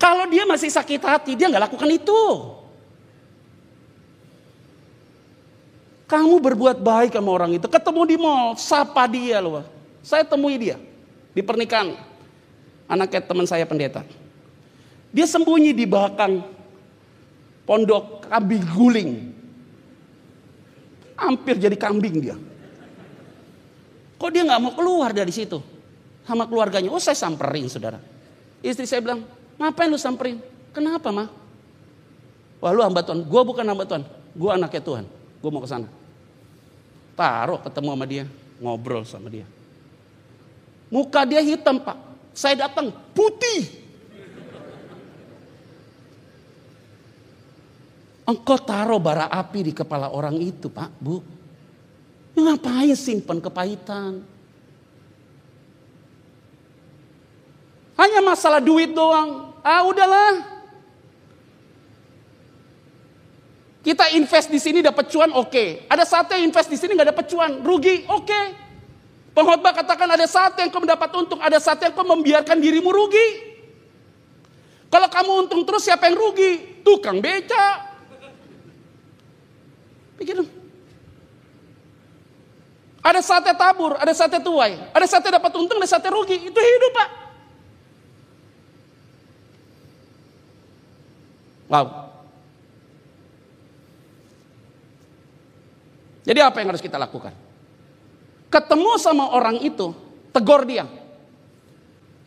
Kalau 0.00 0.24
dia 0.32 0.48
masih 0.48 0.72
sakit 0.72 1.04
hati, 1.04 1.36
dia 1.36 1.52
nggak 1.52 1.68
lakukan 1.68 1.92
itu. 1.92 2.16
Kamu 6.08 6.40
berbuat 6.40 6.80
baik 6.80 7.12
sama 7.12 7.36
orang 7.36 7.60
itu. 7.60 7.68
Ketemu 7.68 8.02
di 8.08 8.16
mall, 8.16 8.56
sapa 8.56 9.04
dia 9.04 9.44
loh. 9.44 9.60
Saya 10.00 10.24
temui 10.24 10.56
dia 10.56 10.80
di 11.36 11.44
pernikahan. 11.44 12.00
Anaknya 12.88 13.20
teman 13.20 13.44
saya 13.44 13.68
pendeta. 13.68 14.00
Dia 15.18 15.26
sembunyi 15.26 15.74
di 15.74 15.82
belakang 15.82 16.38
pondok 17.66 18.30
kambing 18.30 18.62
guling. 18.70 19.10
Hampir 21.18 21.58
jadi 21.58 21.74
kambing 21.74 22.22
dia. 22.22 22.38
Kok 24.14 24.30
dia 24.30 24.46
nggak 24.46 24.62
mau 24.62 24.78
keluar 24.78 25.10
dari 25.10 25.34
situ? 25.34 25.58
Sama 26.22 26.46
keluarganya. 26.46 26.94
Oh 26.94 27.02
saya 27.02 27.18
samperin 27.18 27.66
saudara. 27.66 27.98
Istri 28.62 28.86
saya 28.86 29.02
bilang, 29.02 29.26
ngapain 29.58 29.90
lu 29.90 29.98
samperin? 29.98 30.38
Kenapa 30.70 31.10
mah? 31.10 31.26
Wah 32.62 32.70
lu 32.70 32.86
hamba 32.86 33.02
Tuhan. 33.02 33.26
Gue 33.26 33.42
bukan 33.42 33.66
hamba 33.66 33.90
Tuhan. 33.90 34.06
Gue 34.38 34.50
anaknya 34.54 34.82
Tuhan. 34.86 35.04
Gue 35.42 35.50
mau 35.50 35.58
ke 35.58 35.66
sana. 35.66 35.90
Taruh 37.18 37.58
ketemu 37.66 37.90
sama 37.90 38.06
dia. 38.06 38.24
Ngobrol 38.62 39.02
sama 39.02 39.26
dia. 39.34 39.50
Muka 40.94 41.26
dia 41.26 41.42
hitam 41.42 41.82
pak. 41.82 41.98
Saya 42.38 42.70
datang 42.70 42.94
putih. 43.10 43.77
Engkau 48.28 48.60
taruh 48.60 49.00
bara 49.00 49.32
api 49.32 49.64
di 49.64 49.72
kepala 49.72 50.12
orang 50.12 50.36
itu 50.36 50.68
pak, 50.68 50.92
bu. 51.00 51.24
Ngapain 52.36 52.92
simpan 52.92 53.40
kepahitan? 53.40 54.20
Hanya 57.96 58.20
masalah 58.20 58.60
duit 58.60 58.92
doang. 58.92 59.56
Ah 59.64 59.80
udahlah. 59.80 60.60
Kita 63.80 64.12
invest 64.12 64.52
di 64.52 64.60
sini 64.60 64.84
dapat 64.84 65.08
cuan, 65.08 65.32
oke. 65.32 65.48
Okay. 65.48 65.68
Ada 65.88 66.04
saatnya 66.04 66.44
invest 66.44 66.68
di 66.68 66.76
sini 66.76 66.92
nggak 66.92 67.16
dapat 67.16 67.26
cuan, 67.32 67.64
rugi, 67.64 68.04
oke. 68.12 68.28
Okay. 68.28 68.46
Pengkhotbah 69.32 69.72
katakan 69.72 70.12
ada 70.12 70.28
saat 70.28 70.52
yang 70.60 70.68
kau 70.68 70.84
mendapat 70.84 71.08
untung, 71.16 71.40
ada 71.40 71.56
saat 71.56 71.80
yang 71.80 71.96
kau 71.96 72.04
membiarkan 72.04 72.60
dirimu 72.60 72.92
rugi. 72.92 73.48
Kalau 74.92 75.08
kamu 75.08 75.48
untung 75.48 75.64
terus 75.64 75.88
siapa 75.88 76.12
yang 76.12 76.20
rugi? 76.20 76.84
Tukang 76.84 77.24
beca, 77.24 77.87
Pikir 80.18 80.34
dong. 80.42 80.50
Ada 82.98 83.24
saatnya 83.24 83.54
tabur, 83.54 83.96
ada 83.96 84.12
saatnya 84.12 84.42
tuai, 84.42 84.76
ada 84.92 85.06
saatnya 85.06 85.38
dapat 85.40 85.52
untung, 85.56 85.78
ada 85.78 85.88
saatnya 85.88 86.12
rugi. 86.12 86.36
Itu 86.50 86.58
hidup 86.58 86.92
pak. 86.92 87.08
Wow. 91.68 91.86
Jadi 96.28 96.40
apa 96.44 96.60
yang 96.60 96.68
harus 96.74 96.84
kita 96.84 97.00
lakukan? 97.00 97.32
Ketemu 98.52 98.92
sama 99.00 99.32
orang 99.32 99.56
itu, 99.64 99.96
tegur 100.34 100.68
dia. 100.68 100.84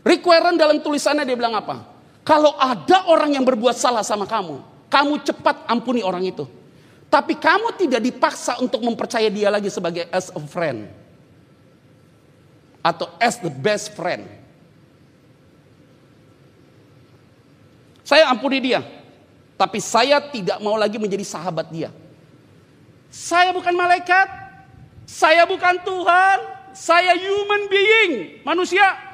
Requirement 0.01 0.57
dalam 0.57 0.81
tulisannya 0.81 1.21
dia 1.21 1.38
bilang 1.38 1.53
apa? 1.53 1.86
Kalau 2.25 2.57
ada 2.57 3.05
orang 3.10 3.38
yang 3.38 3.45
berbuat 3.45 3.77
salah 3.77 4.01
sama 4.01 4.25
kamu, 4.25 4.62
kamu 4.89 5.13
cepat 5.21 5.69
ampuni 5.69 6.01
orang 6.01 6.25
itu. 6.25 6.61
Tapi 7.12 7.36
kamu 7.36 7.75
tidak 7.75 8.00
dipaksa 8.00 8.56
untuk 8.63 8.80
mempercaya 8.88 9.28
dia 9.28 9.52
lagi 9.52 9.67
sebagai 9.67 10.08
as 10.15 10.32
a 10.32 10.39
friend. 10.39 10.88
Atau 12.80 13.12
as 13.19 13.36
the 13.43 13.52
best 13.52 13.91
friend. 13.91 14.24
Saya 18.08 18.32
ampuni 18.32 18.63
dia. 18.63 18.80
Tapi 19.60 19.84
saya 19.84 20.24
tidak 20.24 20.63
mau 20.63 20.80
lagi 20.80 20.95
menjadi 20.95 21.28
sahabat 21.28 21.67
dia. 21.67 21.91
Saya 23.12 23.52
bukan 23.52 23.76
malaikat. 23.76 24.32
Saya 25.04 25.43
bukan 25.43 25.84
Tuhan. 25.84 26.38
Saya 26.71 27.12
human 27.19 27.67
being. 27.67 28.39
Manusia. 28.47 29.11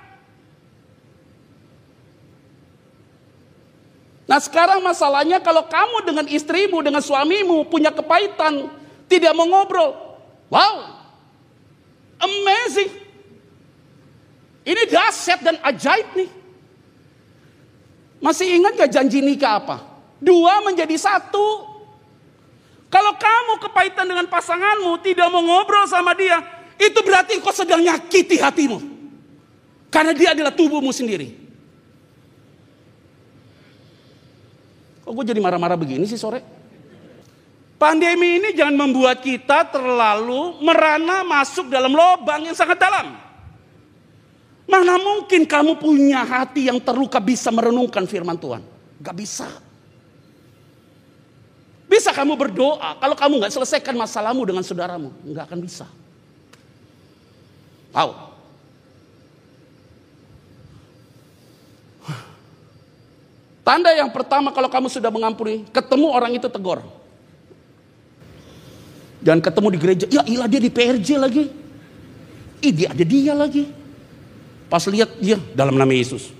Nah 4.28 4.44
sekarang 4.44 4.84
masalahnya 4.84 5.40
kalau 5.40 5.64
kamu 5.64 6.04
dengan 6.04 6.26
istrimu, 6.28 6.84
dengan 6.84 7.00
suamimu 7.00 7.64
punya 7.72 7.96
kepahitan, 7.96 8.68
tidak 9.08 9.32
mau 9.32 9.48
ngobrol. 9.48 9.96
Wow, 10.52 10.76
amazing. 12.20 12.92
Ini 14.68 14.84
dahsyat 14.92 15.40
dan 15.40 15.56
ajaib 15.64 16.12
nih. 16.12 16.30
Masih 18.20 18.60
ingat 18.60 18.76
gak 18.76 18.92
janji 18.92 19.24
nikah 19.24 19.64
apa? 19.64 19.80
Dua 20.20 20.60
menjadi 20.60 21.00
satu. 21.00 21.80
Kalau 22.92 23.16
kamu 23.16 23.64
kepahitan 23.64 24.08
dengan 24.08 24.28
pasanganmu, 24.28 25.00
tidak 25.04 25.28
mau 25.32 25.40
ngobrol 25.40 25.88
sama 25.88 26.12
dia, 26.16 26.40
itu 26.76 27.00
berarti 27.00 27.40
kau 27.40 27.56
sedang 27.56 27.80
nyakiti 27.80 28.40
hatimu. 28.40 28.80
Karena 29.88 30.12
dia 30.12 30.36
adalah 30.36 30.52
tubuhmu 30.52 30.92
sendiri. 30.92 31.47
Kok 35.08 35.16
gue 35.16 35.32
jadi 35.32 35.40
marah-marah 35.40 35.80
begini 35.80 36.04
sih 36.04 36.20
sore? 36.20 36.44
Pandemi 37.80 38.44
ini 38.44 38.52
jangan 38.52 38.76
membuat 38.76 39.24
kita 39.24 39.72
terlalu 39.72 40.60
merana 40.60 41.24
masuk 41.24 41.72
dalam 41.72 41.96
lubang 41.96 42.44
yang 42.44 42.52
sangat 42.52 42.76
dalam. 42.76 43.16
Mana 44.68 45.00
mungkin 45.00 45.48
kamu 45.48 45.80
punya 45.80 46.28
hati 46.28 46.68
yang 46.68 46.84
terluka 46.84 47.24
bisa 47.24 47.48
merenungkan 47.56 48.04
firman 48.04 48.36
Tuhan? 48.36 48.60
Gak 49.00 49.16
bisa. 49.16 49.48
Bisa 51.88 52.12
kamu 52.12 52.36
berdoa 52.36 53.00
kalau 53.00 53.16
kamu 53.16 53.48
gak 53.48 53.56
selesaikan 53.56 53.96
masalahmu 53.96 54.44
dengan 54.44 54.60
saudaramu, 54.60 55.16
Gak 55.32 55.48
akan 55.48 55.60
bisa. 55.64 55.88
Tahu? 57.96 58.27
Tanda 63.68 63.92
yang 63.92 64.08
pertama 64.16 64.56
kalau 64.56 64.72
kamu 64.72 64.88
sudah 64.88 65.12
mengampuni, 65.12 65.68
ketemu 65.76 66.08
orang 66.08 66.32
itu 66.32 66.48
tegur. 66.48 66.80
Dan 69.20 69.44
ketemu 69.44 69.68
di 69.76 69.80
gereja, 69.84 70.06
ya 70.08 70.24
ilah 70.24 70.48
dia 70.48 70.64
di 70.64 70.72
PRJ 70.72 71.20
lagi. 71.20 71.52
Ih 72.64 72.72
dia 72.72 72.96
ada 72.96 73.04
dia 73.04 73.36
lagi. 73.36 73.68
Pas 74.72 74.80
lihat 74.88 75.20
dia 75.20 75.36
dalam 75.52 75.76
nama 75.76 75.92
Yesus. 75.92 76.32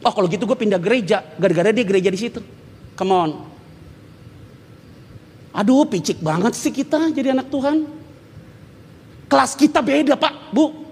Oh 0.00 0.12
kalau 0.16 0.24
gitu 0.32 0.48
gue 0.48 0.56
pindah 0.56 0.80
gereja, 0.80 1.20
gara-gara 1.36 1.68
dia 1.76 1.84
gereja 1.84 2.08
di 2.08 2.20
situ. 2.24 2.40
Come 2.96 3.12
on. 3.12 3.30
Aduh 5.52 5.84
picik 5.84 6.24
banget 6.24 6.56
sih 6.56 6.72
kita 6.72 7.12
jadi 7.12 7.36
anak 7.36 7.52
Tuhan. 7.52 7.84
Kelas 9.28 9.52
kita 9.52 9.84
beda 9.84 10.16
pak, 10.16 10.56
bu. 10.56 10.85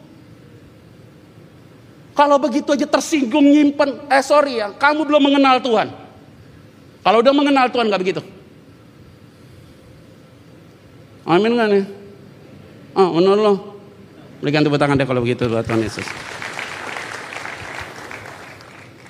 Kalau 2.15 2.39
begitu 2.39 2.71
aja 2.71 2.87
tersinggung 2.87 3.43
nyimpen, 3.43 4.07
eh 4.07 4.23
sorry 4.23 4.63
ya, 4.63 4.71
kamu 4.71 5.03
belum 5.03 5.23
mengenal 5.35 5.59
Tuhan. 5.59 5.91
Kalau 7.03 7.19
udah 7.21 7.35
mengenal 7.35 7.67
Tuhan 7.75 7.91
gak 7.91 8.01
begitu. 8.01 8.23
Amin 11.27 11.59
kan 11.59 11.69
ya? 11.75 11.85
Oh, 12.95 13.19
menurut 13.19 13.41
lo. 13.43 13.55
Berikan 14.39 14.63
tepuk 14.63 14.79
tangan 14.79 14.95
deh 14.95 15.09
kalau 15.09 15.27
begitu 15.27 15.51
buat 15.51 15.67
Tuhan 15.67 15.83
Yesus. 15.83 16.07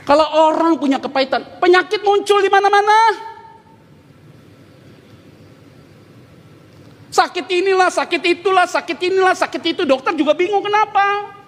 Kalau 0.05 0.25
orang 0.49 0.81
punya 0.81 0.97
kepahitan, 1.01 1.61
penyakit 1.61 2.01
muncul 2.05 2.41
di 2.41 2.49
mana-mana. 2.49 2.97
Sakit 7.13 7.47
inilah, 7.47 7.89
sakit 7.93 8.23
itulah, 8.27 8.67
sakit 8.67 8.99
inilah, 9.01 9.37
sakit 9.37 9.63
itu. 9.65 9.83
Dokter 9.85 10.17
juga 10.17 10.33
bingung 10.33 10.61
kenapa. 10.65 11.44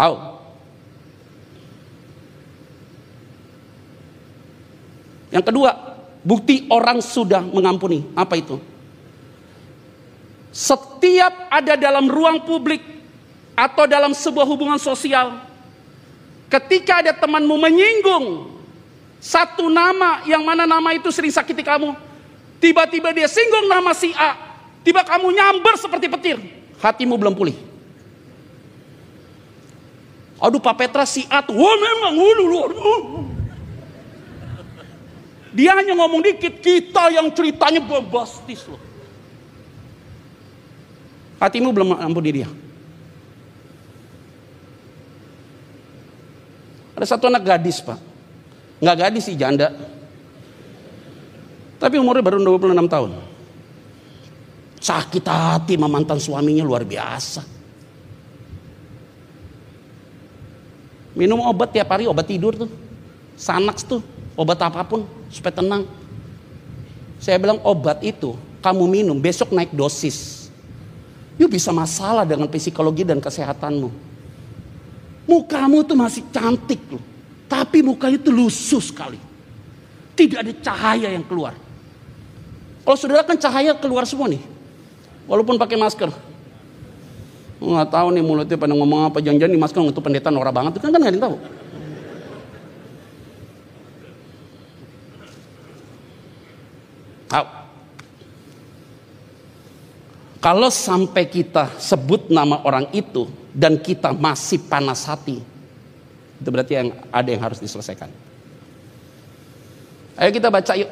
Tahu? 0.00 0.16
Yang 5.28 5.44
kedua, 5.52 5.70
bukti 6.24 6.64
orang 6.72 7.04
sudah 7.04 7.44
mengampuni. 7.44 8.08
Apa 8.16 8.40
itu? 8.40 8.56
Setiap 10.48 11.52
ada 11.52 11.76
dalam 11.76 12.08
ruang 12.08 12.40
publik 12.48 12.80
atau 13.52 13.84
dalam 13.84 14.16
sebuah 14.16 14.48
hubungan 14.48 14.80
sosial, 14.80 15.36
ketika 16.48 17.04
ada 17.04 17.12
temanmu 17.12 17.60
menyinggung 17.60 18.56
satu 19.20 19.68
nama 19.68 20.24
yang 20.24 20.40
mana 20.40 20.64
nama 20.64 20.96
itu 20.96 21.12
sering 21.12 21.30
sakiti 21.30 21.60
kamu, 21.60 21.92
tiba-tiba 22.56 23.12
dia 23.12 23.28
singgung 23.28 23.68
nama 23.68 23.92
si 23.92 24.10
A, 24.16 24.34
tiba 24.80 25.04
kamu 25.04 25.28
nyamber 25.28 25.76
seperti 25.76 26.08
petir, 26.08 26.40
hatimu 26.80 27.14
belum 27.20 27.36
pulih. 27.36 27.69
Aduh 30.40 30.56
Pak 30.56 30.74
Petra 30.80 31.04
si 31.04 31.28
A 31.28 31.44
tuh, 31.44 31.52
wah 31.52 31.76
memang. 31.76 32.16
Dia 35.52 35.76
hanya 35.76 35.92
ngomong 35.92 36.24
dikit, 36.24 36.64
kita 36.64 37.12
yang 37.12 37.28
ceritanya 37.36 37.84
bombastis 37.84 38.64
loh. 38.64 38.80
Hatimu 41.40 41.72
belum 41.72 41.96
ampuni 41.96 42.30
dia. 42.32 42.48
Ada 46.96 47.16
satu 47.16 47.32
anak 47.32 47.48
gadis 47.48 47.80
pak. 47.80 47.96
Nggak 48.80 48.96
gadis 48.96 49.24
sih 49.24 49.36
janda. 49.36 49.72
Tapi 51.80 51.96
umurnya 51.96 52.20
baru 52.20 52.44
26 52.44 52.76
tahun. 52.92 53.10
Sakit 54.80 55.24
hati 55.24 55.80
sama 55.80 55.88
mantan 55.88 56.20
suaminya 56.20 56.60
luar 56.60 56.84
biasa. 56.84 57.59
Minum 61.14 61.42
obat 61.42 61.74
tiap 61.74 61.90
hari, 61.90 62.06
obat 62.06 62.26
tidur 62.26 62.54
tuh. 62.54 62.70
Sanax 63.34 63.82
tuh, 63.82 64.04
obat 64.36 64.60
apa 64.62 64.84
pun 64.84 65.08
supaya 65.32 65.54
tenang. 65.58 65.82
Saya 67.20 67.36
bilang 67.36 67.60
obat 67.66 68.00
itu 68.00 68.36
kamu 68.60 68.84
minum 68.86 69.16
besok 69.16 69.52
naik 69.52 69.72
dosis. 69.72 70.48
You 71.40 71.48
bisa 71.48 71.72
masalah 71.72 72.28
dengan 72.28 72.48
psikologi 72.52 73.00
dan 73.00 73.16
kesehatanmu. 73.16 73.88
Mukamu 75.24 75.80
tuh 75.88 75.96
masih 75.96 76.26
cantik 76.28 76.84
loh. 76.92 77.00
Tapi 77.48 77.80
muka 77.80 78.12
itu 78.12 78.28
lusuh 78.28 78.82
sekali. 78.84 79.16
Tidak 80.12 80.36
ada 80.36 80.52
cahaya 80.60 81.08
yang 81.10 81.24
keluar. 81.24 81.56
Kalau 82.84 82.96
saudara 82.98 83.24
kan 83.24 83.40
cahaya 83.40 83.72
keluar 83.72 84.04
semua 84.04 84.28
nih. 84.28 84.42
Walaupun 85.24 85.56
pakai 85.56 85.80
masker. 85.80 86.12
Nggak 87.60 87.92
tahu 87.92 88.08
nih 88.16 88.24
mulutnya 88.24 88.56
pada 88.56 88.72
ngomong 88.72 89.12
apa. 89.12 89.20
Jangan-jangan 89.20 89.52
nih 89.52 89.60
masker 89.60 89.80
untuk 89.84 90.00
pendeta 90.00 90.32
norak 90.32 90.56
banget. 90.56 90.80
Kan 90.80 90.88
kan 90.88 91.00
nggak 91.04 91.20
tahu. 91.20 91.36
Tahu. 97.28 97.46
Kalau 100.40 100.72
sampai 100.72 101.28
kita 101.28 101.76
sebut 101.76 102.32
nama 102.32 102.64
orang 102.64 102.88
itu 102.96 103.28
dan 103.52 103.76
kita 103.76 104.16
masih 104.16 104.56
panas 104.64 105.04
hati, 105.04 105.44
itu 106.40 106.48
berarti 106.48 106.72
yang 106.80 106.88
ada 107.12 107.28
yang 107.28 107.44
harus 107.44 107.60
diselesaikan. 107.60 108.08
Ayo 110.16 110.32
kita 110.32 110.48
baca 110.48 110.72
yuk 110.80 110.88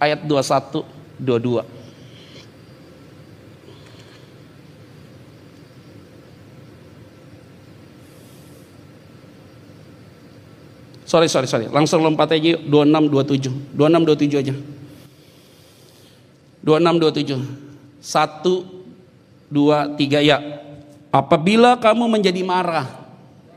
ayat 0.00 0.24
21 0.24 0.88
22. 1.20 1.77
Sorry, 11.08 11.24
sorry, 11.32 11.48
sorry. 11.48 11.72
Langsung 11.72 12.04
lompat 12.04 12.36
aja 12.36 12.60
yuk. 12.60 12.68
26, 12.68 13.08
27. 13.40 13.48
26, 13.72 14.28
27 14.28 14.42
aja. 14.44 14.54
26, 16.60 17.00
27. 17.00 17.40
1, 18.04 18.76
2, 19.48 19.96
3 19.96 20.20
ya. 20.20 20.36
Apabila 21.08 21.80
kamu 21.80 22.04
menjadi 22.12 22.44
marah, 22.44 22.84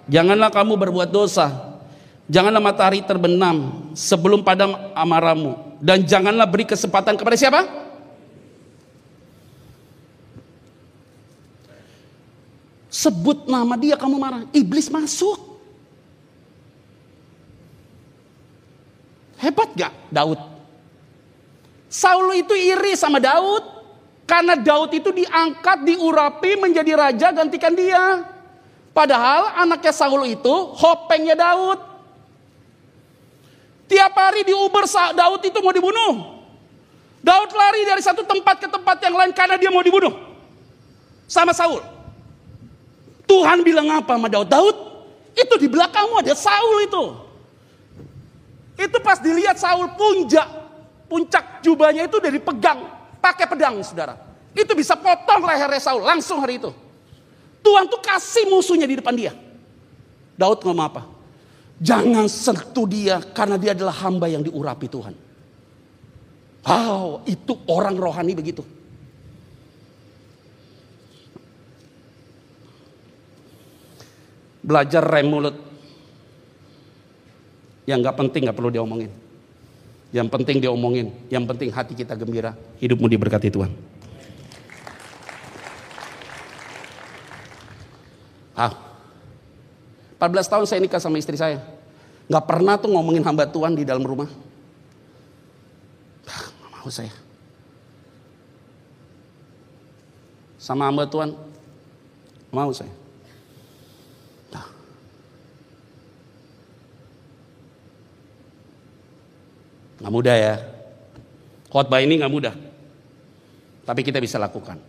janganlah 0.08 0.48
kamu 0.48 0.80
berbuat 0.80 1.12
dosa. 1.12 1.76
Janganlah 2.32 2.64
matahari 2.64 3.04
terbenam 3.04 3.92
sebelum 3.92 4.40
padam 4.48 4.72
amarahmu 4.96 5.76
dan 5.84 6.00
janganlah 6.08 6.48
beri 6.48 6.64
kesempatan 6.64 7.20
kepada 7.20 7.36
siapa? 7.36 7.68
Sebut 12.88 13.52
nama 13.52 13.76
dia 13.76 14.00
kamu 14.00 14.16
marah. 14.16 14.48
Iblis 14.56 14.88
masuk. 14.88 15.51
Hebat 19.42 19.74
gak 19.74 19.94
Daud? 20.14 20.38
Saul 21.90 22.30
itu 22.38 22.54
iri 22.54 22.94
sama 22.94 23.18
Daud. 23.18 23.82
Karena 24.30 24.56
Daud 24.56 24.96
itu 24.96 25.12
diangkat, 25.12 25.84
diurapi 25.84 26.56
menjadi 26.56 26.96
raja 26.96 27.28
gantikan 27.36 27.76
dia. 27.76 28.24
Padahal 28.96 29.60
anaknya 29.60 29.92
Saul 29.92 30.24
itu 30.30 30.54
hopengnya 30.78 31.36
Daud. 31.36 31.80
Tiap 33.92 34.14
hari 34.16 34.48
di 34.48 34.56
Uber 34.56 34.88
Daud 34.88 35.42
itu 35.44 35.60
mau 35.60 35.76
dibunuh. 35.76 36.40
Daud 37.20 37.52
lari 37.52 37.84
dari 37.84 38.00
satu 38.00 38.24
tempat 38.24 38.64
ke 38.64 38.68
tempat 38.72 38.98
yang 39.04 39.20
lain 39.20 39.36
karena 39.36 39.60
dia 39.60 39.68
mau 39.68 39.84
dibunuh. 39.84 40.16
Sama 41.28 41.52
Saul. 41.52 41.84
Tuhan 43.28 43.68
bilang 43.68 43.88
apa 43.92 44.16
sama 44.16 44.32
Daud? 44.32 44.48
Daud, 44.48 44.78
itu 45.36 45.54
di 45.60 45.68
belakangmu 45.68 46.24
ada 46.24 46.32
Saul 46.32 46.88
itu. 46.88 47.31
Itu 48.80 48.98
pas 49.04 49.20
dilihat 49.20 49.60
Saul 49.60 49.92
puncak, 49.94 50.48
puncak 51.12 51.60
jubahnya 51.64 52.08
itu 52.08 52.18
dari 52.24 52.40
pegang, 52.40 52.88
pakai 53.20 53.46
pedang 53.48 53.84
saudara. 53.84 54.16
Itu 54.52 54.76
bisa 54.76 55.00
potong 55.00 55.44
lehernya 55.48 55.80
Saul 55.80 56.04
langsung 56.04 56.40
hari 56.44 56.60
itu. 56.60 56.72
Tuhan 57.62 57.86
tuh 57.88 58.02
kasih 58.02 58.50
musuhnya 58.50 58.90
di 58.90 58.98
depan 58.98 59.14
dia. 59.14 59.34
Daud 60.36 60.66
ngomong 60.66 60.86
apa? 60.86 61.02
Jangan 61.82 62.26
sentuh 62.30 62.86
dia 62.86 63.22
karena 63.22 63.58
dia 63.58 63.74
adalah 63.74 63.94
hamba 64.06 64.30
yang 64.30 64.42
diurapi 64.46 64.86
Tuhan. 64.90 65.14
Oh, 66.62 67.26
itu 67.26 67.58
orang 67.70 67.98
rohani 67.98 68.38
begitu. 68.38 68.62
Belajar 74.62 75.02
rem 75.02 75.26
mulut. 75.26 75.71
Yang 77.92 78.08
gak 78.08 78.18
penting 78.24 78.48
gak 78.48 78.56
perlu 78.56 78.72
diomongin. 78.72 79.12
Yang 80.16 80.28
penting 80.32 80.64
diomongin. 80.64 81.12
Yang 81.28 81.44
penting 81.52 81.70
hati 81.76 81.92
kita 81.92 82.16
gembira. 82.16 82.56
Hidupmu 82.80 83.12
diberkati 83.12 83.52
Tuhan. 83.52 83.72
Ah, 88.56 88.72
14 90.16 90.48
tahun 90.48 90.66
saya 90.72 90.80
nikah 90.80 91.04
sama 91.04 91.20
istri 91.20 91.36
saya. 91.36 91.60
Gak 92.32 92.48
pernah 92.48 92.80
tuh 92.80 92.96
ngomongin 92.96 93.28
hamba 93.28 93.44
Tuhan 93.44 93.76
di 93.76 93.84
dalam 93.84 94.08
rumah. 94.08 94.32
Ah, 96.24 96.48
gak 96.48 96.72
mau 96.80 96.88
saya. 96.88 97.12
Sama 100.56 100.88
hamba 100.88 101.04
Tuhan, 101.12 101.36
mau 102.56 102.72
saya. 102.72 103.01
Gak 110.02 110.12
mudah 110.12 110.36
ya. 110.36 110.56
Khotbah 111.70 112.02
ini 112.02 112.18
gak 112.18 112.34
mudah. 112.34 112.56
Tapi 113.86 114.02
kita 114.02 114.18
bisa 114.18 114.42
lakukan. 114.42 114.82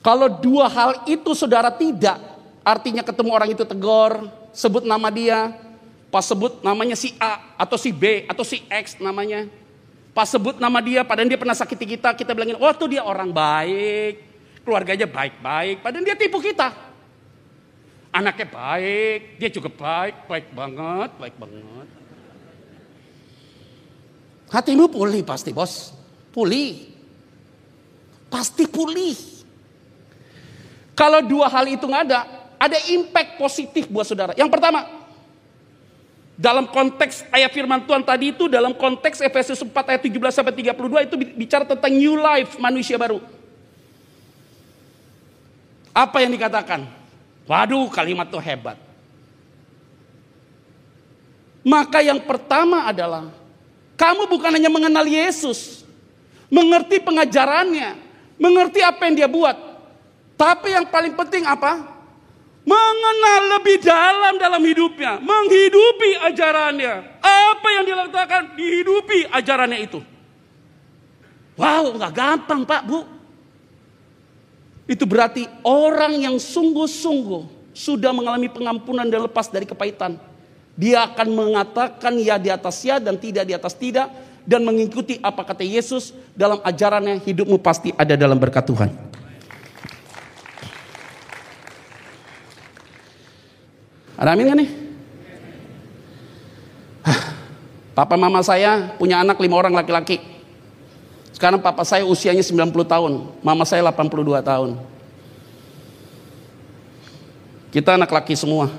Kalau 0.00 0.30
dua 0.30 0.70
hal 0.70 1.02
itu 1.10 1.34
saudara 1.34 1.66
tidak, 1.74 2.14
artinya 2.62 3.02
ketemu 3.02 3.30
orang 3.34 3.50
itu 3.50 3.66
tegur, 3.66 4.30
sebut 4.54 4.86
nama 4.86 5.10
dia, 5.10 5.50
pas 6.14 6.22
sebut 6.22 6.62
namanya 6.62 6.94
si 6.94 7.10
A 7.18 7.58
atau 7.58 7.74
si 7.74 7.90
B 7.90 8.22
atau 8.30 8.46
si 8.46 8.62
X 8.70 9.02
namanya. 9.02 9.50
Pas 10.14 10.30
sebut 10.30 10.56
nama 10.62 10.78
dia, 10.78 11.02
padahal 11.02 11.28
dia 11.28 11.36
pernah 11.36 11.52
sakiti 11.52 11.98
kita, 11.98 12.14
kita 12.14 12.32
bilangin, 12.32 12.56
oh 12.56 12.72
tuh 12.72 12.88
dia 12.88 13.04
orang 13.04 13.34
baik, 13.34 14.24
keluarganya 14.64 15.04
baik-baik, 15.04 15.84
padahal 15.84 16.06
dia 16.06 16.16
tipu 16.16 16.40
kita. 16.40 16.72
Anaknya 18.14 18.48
baik, 18.48 19.36
dia 19.36 19.50
juga 19.52 19.68
baik, 19.68 20.24
baik 20.24 20.46
banget, 20.56 21.10
baik 21.20 21.36
banget. 21.36 21.88
Hatimu 24.46 24.86
pulih 24.86 25.26
pasti 25.26 25.50
bos, 25.50 25.90
pulih. 26.30 26.86
Pasti 28.30 28.66
pulih. 28.66 29.16
Kalau 30.96 31.20
dua 31.22 31.50
hal 31.50 31.66
itu 31.68 31.84
nggak 31.84 32.04
ada, 32.08 32.20
ada 32.56 32.78
impact 32.90 33.36
positif 33.36 33.90
buat 33.90 34.06
saudara. 34.06 34.32
Yang 34.38 34.50
pertama, 34.54 34.86
dalam 36.36 36.68
konteks 36.68 37.26
ayat 37.32 37.48
firman 37.48 37.84
Tuhan 37.88 38.04
tadi 38.04 38.32
itu 38.32 38.44
dalam 38.44 38.76
konteks 38.76 39.24
Efesus 39.24 39.60
4 39.64 39.72
ayat 39.72 40.02
17 40.04 40.36
sampai 40.36 40.52
32 40.52 41.08
itu 41.08 41.16
bicara 41.32 41.64
tentang 41.64 41.92
new 41.92 42.16
life 42.16 42.60
manusia 42.60 43.00
baru. 43.00 43.20
Apa 45.96 46.20
yang 46.20 46.36
dikatakan? 46.36 46.84
Waduh, 47.48 47.88
kalimat 47.88 48.28
itu 48.28 48.36
hebat. 48.36 48.76
Maka 51.64 52.04
yang 52.04 52.20
pertama 52.20 52.84
adalah 52.84 53.32
kamu 53.96 54.28
bukan 54.28 54.52
hanya 54.52 54.68
mengenal 54.68 55.08
Yesus, 55.08 55.82
mengerti 56.52 57.00
pengajarannya, 57.00 57.96
mengerti 58.36 58.84
apa 58.84 59.08
yang 59.08 59.14
dia 59.16 59.28
buat. 59.28 59.56
Tapi 60.36 60.76
yang 60.76 60.86
paling 60.92 61.16
penting 61.16 61.48
apa? 61.48 61.96
mengenal 62.66 63.42
lebih 63.56 63.78
dalam 63.78 64.34
dalam 64.42 64.58
hidupnya, 64.58 65.22
menghidupi 65.22 66.18
ajarannya. 66.18 67.22
Apa 67.22 67.68
yang 67.78 67.84
dilakukan, 67.86 68.42
dihidupi 68.58 69.30
ajarannya 69.30 69.78
itu. 69.86 70.02
Wow, 71.54 71.94
nggak 71.94 72.12
gampang 72.12 72.66
Pak 72.66 72.82
Bu. 72.84 73.06
Itu 74.90 75.06
berarti 75.06 75.46
orang 75.62 76.18
yang 76.18 76.36
sungguh-sungguh 76.42 77.70
sudah 77.70 78.10
mengalami 78.10 78.50
pengampunan 78.50 79.06
dan 79.06 79.24
lepas 79.30 79.46
dari 79.46 79.64
kepahitan. 79.64 80.18
Dia 80.76 81.08
akan 81.08 81.28
mengatakan 81.32 82.20
ya 82.20 82.36
di 82.36 82.52
atas 82.52 82.84
ya 82.84 83.00
dan 83.00 83.16
tidak 83.16 83.44
di 83.48 83.56
atas 83.56 83.72
tidak. 83.72 84.08
dan 84.46 84.62
mengikuti 84.62 85.18
apa 85.18 85.42
kata 85.42 85.66
Yesus 85.66 86.14
dalam 86.38 86.62
ajarannya, 86.62 87.18
hidupmu 87.18 87.58
pasti 87.58 87.90
ada 87.98 88.14
dalam 88.14 88.38
berkat 88.38 88.62
Tuhan. 88.62 88.94
Ada 94.14 94.30
amin 94.32 94.46
gak 94.48 94.58
nih? 94.62 94.70
Papa 97.98 98.14
mama 98.16 98.40
saya 98.40 98.94
punya 98.96 99.20
anak 99.20 99.36
lima 99.42 99.58
orang 99.58 99.74
laki-laki. 99.74 100.22
Sekarang 101.34 101.60
papa 101.60 101.84
saya 101.84 102.06
usianya 102.06 102.40
90 102.40 102.72
tahun, 102.86 103.12
mama 103.44 103.64
saya 103.68 103.84
82 103.84 104.40
tahun. 104.40 104.70
Kita 107.74 107.98
anak 107.98 108.08
laki 108.08 108.32
semua. 108.38 108.72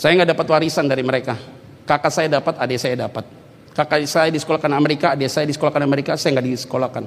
Saya 0.00 0.16
nggak 0.16 0.32
dapat 0.32 0.46
warisan 0.48 0.88
dari 0.88 1.04
mereka. 1.04 1.36
Kakak 1.84 2.08
saya 2.08 2.40
dapat, 2.40 2.56
adik 2.56 2.80
saya 2.80 2.96
dapat. 2.96 3.28
Kakak 3.76 4.00
saya 4.08 4.32
disekolahkan 4.32 4.72
Amerika, 4.72 5.12
adik 5.12 5.28
saya 5.28 5.44
disekolahkan 5.44 5.84
Amerika, 5.84 6.16
saya 6.16 6.40
nggak 6.40 6.46
disekolahkan. 6.56 7.04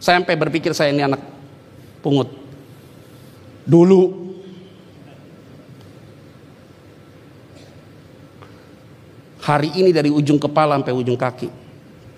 Saya 0.00 0.16
sampai 0.16 0.32
berpikir 0.32 0.72
saya 0.72 0.96
ini 0.96 1.04
anak 1.04 1.20
pungut. 2.00 2.32
Dulu 3.68 4.32
Hari 9.40 9.72
ini 9.72 9.90
dari 9.90 10.12
ujung 10.12 10.36
kepala 10.36 10.78
sampai 10.78 10.94
ujung 10.94 11.16
kaki. 11.16 11.48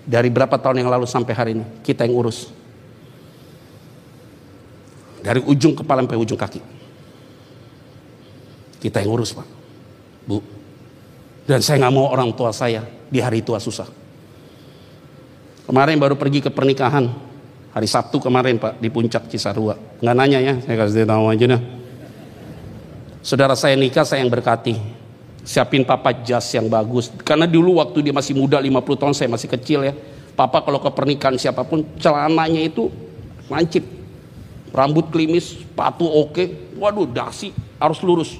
Dari 0.03 0.27
berapa 0.27 0.59
tahun 0.59 0.83
yang 0.83 0.91
lalu 0.91 1.07
sampai 1.07 1.33
hari 1.33 1.51
ini. 1.55 1.65
Kita 1.81 2.03
yang 2.03 2.19
urus. 2.19 2.51
Dari 5.23 5.39
ujung 5.41 5.73
kepala 5.73 6.03
sampai 6.03 6.19
ujung 6.19 6.37
kaki. 6.37 6.61
Kita 8.83 8.99
yang 9.01 9.15
urus 9.15 9.31
Pak. 9.33 9.62
Dan 11.43 11.59
saya 11.59 11.83
nggak 11.83 11.93
mau 11.93 12.07
orang 12.07 12.31
tua 12.31 12.55
saya 12.55 12.83
di 13.11 13.19
hari 13.19 13.43
tua 13.43 13.59
susah. 13.59 13.87
Kemarin 15.63 15.99
baru 15.99 16.15
pergi 16.15 16.43
ke 16.43 16.51
pernikahan. 16.51 17.07
Hari 17.73 17.89
Sabtu 17.89 18.21
kemarin 18.21 18.61
Pak 18.61 18.77
di 18.77 18.87
puncak 18.93 19.25
Cisarua. 19.33 19.73
Nggak 19.97 20.15
nanya 20.15 20.39
ya, 20.39 20.53
saya 20.61 20.75
kasih 20.77 21.09
tahu 21.09 21.25
aja 21.25 21.45
dah. 21.57 21.61
Saudara 23.25 23.57
saya 23.57 23.73
nikah 23.73 24.05
saya 24.05 24.21
yang 24.21 24.29
berkati 24.29 24.77
siapin 25.43 25.83
papa 25.83 26.15
jas 26.23 26.47
yang 26.55 26.71
bagus 26.71 27.11
karena 27.21 27.43
dulu 27.43 27.83
waktu 27.83 27.99
dia 27.99 28.15
masih 28.15 28.31
muda 28.31 28.57
50 28.63 28.79
tahun 28.95 29.13
saya 29.13 29.29
masih 29.29 29.51
kecil 29.51 29.83
ya 29.83 29.93
papa 30.39 30.63
kalau 30.63 30.79
ke 30.79 30.89
pernikahan 30.95 31.35
siapa 31.35 31.67
pun 31.67 31.83
celananya 31.99 32.63
itu 32.63 32.87
lancip 33.51 33.83
rambut 34.71 35.11
klimis 35.11 35.59
sepatu 35.59 36.07
oke 36.07 36.73
waduh 36.79 37.03
dasi 37.03 37.51
harus 37.75 37.99
lurus 37.99 38.39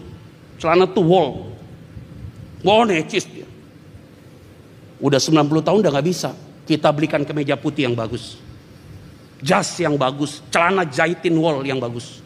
celana 0.56 0.88
tuh 0.88 1.04
wall 1.04 1.53
necis 2.64 3.28
dia 3.28 3.48
udah 5.04 5.20
90 5.20 5.68
tahun 5.68 5.78
udah 5.84 5.92
nggak 5.92 6.08
bisa 6.08 6.32
kita 6.64 6.88
belikan 6.96 7.28
kemeja 7.28 7.60
putih 7.60 7.92
yang 7.92 7.96
bagus 7.96 8.40
jas 9.44 9.76
yang 9.80 10.00
bagus 10.00 10.40
celana 10.48 10.88
jahitin 10.88 11.36
wall 11.36 11.62
yang 11.68 11.78
bagus 11.78 12.24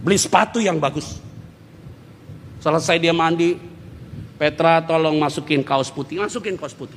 beli 0.00 0.16
sepatu 0.16 0.62
yang 0.62 0.78
bagus 0.78 1.18
Selesai 2.60 3.00
dia 3.00 3.16
mandi, 3.16 3.56
Petra 4.36 4.84
tolong 4.84 5.16
masukin 5.16 5.64
kaos 5.64 5.88
putih, 5.88 6.20
masukin 6.20 6.60
kaos 6.60 6.76
putih. 6.76 6.96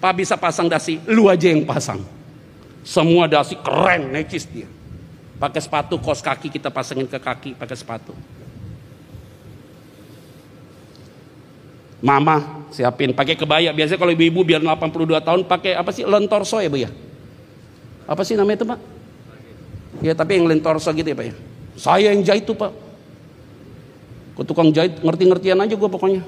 Pak 0.00 0.12
bisa 0.20 0.36
pasang 0.36 0.68
dasi, 0.68 1.00
lu 1.08 1.32
aja 1.32 1.48
yang 1.48 1.64
pasang. 1.64 2.04
Semua 2.84 3.24
dasi 3.24 3.56
keren, 3.56 4.12
necis 4.12 4.44
dia. 4.44 4.68
Pakai 5.40 5.64
sepatu, 5.64 5.96
kos 5.96 6.20
kaki 6.20 6.52
kita 6.52 6.68
pasangin 6.68 7.08
ke 7.08 7.16
kaki, 7.16 7.56
pakai 7.56 7.76
sepatu. 7.76 8.12
Mama 12.04 12.68
siapin 12.68 13.16
pakai 13.16 13.32
kebaya. 13.32 13.72
Biasanya 13.72 13.96
kalau 13.96 14.12
ibu-ibu 14.12 14.44
biar 14.44 14.60
82 14.60 15.24
tahun 15.24 15.40
pakai 15.48 15.72
apa 15.72 15.88
sih 15.88 16.04
lentorso 16.04 16.60
ya 16.60 16.68
bu 16.68 16.76
ya? 16.84 16.92
Apa 18.04 18.20
sih 18.28 18.36
namanya 18.36 18.60
itu 18.60 18.66
pak? 18.68 18.80
Ya 20.04 20.12
tapi 20.12 20.36
yang 20.36 20.44
lentorso 20.44 20.92
gitu 20.92 21.08
ya 21.08 21.16
pak 21.16 21.26
ya. 21.32 21.34
Saya 21.80 22.12
yang 22.12 22.20
jahit 22.20 22.44
tuh 22.44 22.52
pak. 22.52 22.76
Ke 24.36 24.42
tukang 24.44 24.68
jahit 24.68 25.00
ngerti-ngertian 25.00 25.56
aja 25.56 25.72
gue 25.72 25.88
pokoknya. 25.88 26.20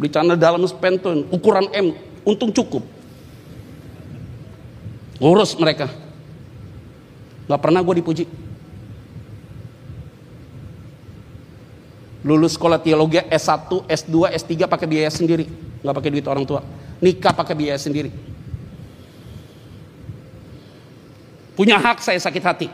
Beli 0.00 0.08
celana 0.08 0.38
dalam 0.38 0.64
spentun, 0.64 1.28
ukuran 1.28 1.68
M, 1.76 1.92
untung 2.24 2.48
cukup. 2.48 2.86
Ngurus 5.20 5.58
mereka. 5.60 5.90
Gak 7.50 7.60
pernah 7.60 7.82
gue 7.84 7.94
dipuji. 8.00 8.24
Lulus 12.28 12.60
sekolah 12.60 12.76
teologi 12.76 13.16
S1, 13.24 13.88
S2, 13.88 14.28
S3 14.36 14.68
pakai 14.68 14.84
biaya 14.84 15.08
sendiri. 15.08 15.48
Gak 15.80 15.96
pakai 15.96 16.12
duit 16.12 16.28
orang 16.28 16.44
tua. 16.44 16.60
Nikah 17.00 17.32
pakai 17.32 17.56
biaya 17.56 17.80
sendiri. 17.80 18.12
Punya 21.56 21.80
hak 21.80 22.04
saya 22.04 22.20
sakit 22.20 22.44
hati. 22.44 22.68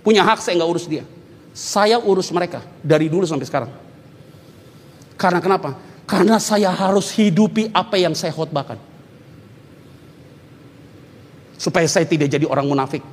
Punya 0.00 0.24
hak 0.24 0.40
saya 0.40 0.56
nggak 0.56 0.70
urus 0.72 0.88
dia. 0.88 1.04
Saya 1.52 2.00
urus 2.00 2.32
mereka 2.32 2.64
dari 2.80 3.12
dulu 3.12 3.28
sampai 3.28 3.44
sekarang. 3.44 3.70
Karena 5.20 5.44
kenapa? 5.44 5.76
Karena 6.08 6.40
saya 6.40 6.72
harus 6.72 7.12
hidupi 7.12 7.68
apa 7.76 8.00
yang 8.00 8.16
saya 8.16 8.32
khotbahkan. 8.32 8.80
Supaya 11.60 11.84
saya 11.84 12.08
tidak 12.08 12.32
jadi 12.32 12.48
orang 12.48 12.64
munafik. 12.64 13.04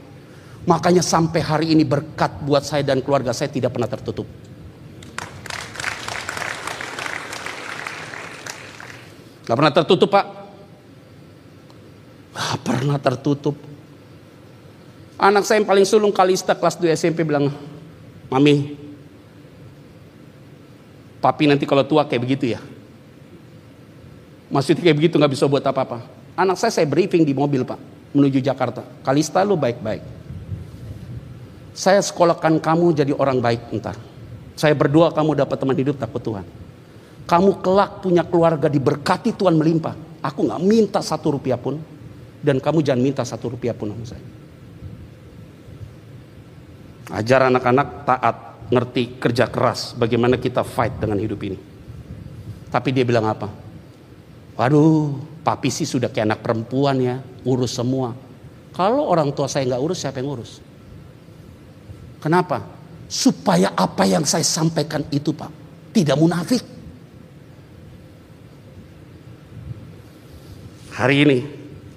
Makanya 0.63 1.03
sampai 1.03 1.43
hari 1.43 1.67
ini 1.75 1.83
berkat 1.83 2.39
buat 2.47 2.63
saya 2.63 2.87
dan 2.87 3.03
keluarga 3.03 3.35
saya 3.35 3.51
tidak 3.51 3.75
pernah 3.75 3.91
tertutup. 3.91 4.52
Gak 9.43 9.57
pernah 9.59 9.73
tertutup 9.73 10.09
pak. 10.11 10.25
Gak 12.33 12.59
pernah 12.63 12.97
tertutup. 12.97 13.55
Anak 15.19 15.45
saya 15.47 15.61
yang 15.61 15.69
paling 15.69 15.85
sulung 15.87 16.11
Kalista 16.11 16.57
kelas 16.57 16.75
2 16.81 16.89
SMP 16.97 17.23
bilang, 17.23 17.53
Mami, 18.27 18.83
Papi 21.23 21.47
nanti 21.47 21.63
kalau 21.63 21.87
tua 21.87 22.03
kayak 22.03 22.19
begitu 22.19 22.51
ya. 22.51 22.59
Maksudnya 24.51 24.83
kayak 24.83 24.97
begitu 24.99 25.15
nggak 25.15 25.31
bisa 25.31 25.47
buat 25.47 25.63
apa-apa. 25.63 26.03
Anak 26.35 26.59
saya 26.59 26.75
saya 26.75 26.83
briefing 26.83 27.23
di 27.23 27.31
mobil 27.31 27.63
pak 27.63 27.79
menuju 28.11 28.43
Jakarta. 28.43 28.83
Kalista 29.07 29.39
lu 29.47 29.55
baik-baik. 29.55 30.03
Saya 31.71 32.03
sekolahkan 32.03 32.59
kamu 32.59 32.91
jadi 32.91 33.15
orang 33.15 33.39
baik 33.39 33.71
ntar. 33.79 33.95
Saya 34.59 34.75
berdoa 34.75 35.15
kamu 35.15 35.47
dapat 35.47 35.55
teman 35.55 35.79
hidup 35.79 35.95
takut 35.95 36.19
Tuhan. 36.19 36.45
Kamu 37.23 37.63
kelak 37.63 38.03
punya 38.03 38.27
keluarga 38.27 38.67
diberkati 38.67 39.35
Tuhan 39.35 39.55
melimpah. 39.55 39.95
Aku 40.23 40.43
nggak 40.43 40.61
minta 40.63 40.99
satu 40.99 41.39
rupiah 41.39 41.59
pun. 41.59 41.79
Dan 42.43 42.59
kamu 42.59 42.83
jangan 42.83 43.01
minta 43.01 43.23
satu 43.23 43.55
rupiah 43.55 43.71
pun 43.71 43.95
sama 43.95 44.03
saya. 44.03 44.25
Ajar 47.13 47.47
anak-anak 47.47 47.87
taat 48.03 48.35
ngerti 48.73 49.21
kerja 49.21 49.47
keras 49.47 49.95
bagaimana 49.95 50.35
kita 50.41 50.65
fight 50.65 50.97
dengan 50.99 51.19
hidup 51.19 51.39
ini. 51.45 51.59
Tapi 52.73 52.89
dia 52.89 53.05
bilang 53.05 53.29
apa? 53.29 53.47
Waduh, 54.57 55.17
papi 55.45 55.69
sih 55.69 55.85
sudah 55.85 56.09
kayak 56.09 56.33
anak 56.33 56.39
perempuan 56.41 56.97
ya, 57.01 57.15
urus 57.45 57.77
semua. 57.77 58.17
Kalau 58.73 59.05
orang 59.05 59.29
tua 59.33 59.45
saya 59.45 59.69
nggak 59.69 59.81
urus, 59.81 59.99
siapa 60.01 60.17
yang 60.19 60.33
urus? 60.33 60.57
Kenapa? 62.17 62.65
Supaya 63.05 63.77
apa 63.77 64.09
yang 64.09 64.25
saya 64.25 64.41
sampaikan 64.41 65.05
itu 65.13 65.35
pak, 65.35 65.51
tidak 65.93 66.17
munafik. 66.17 66.63
Hari 70.93 71.25
ini, 71.25 71.39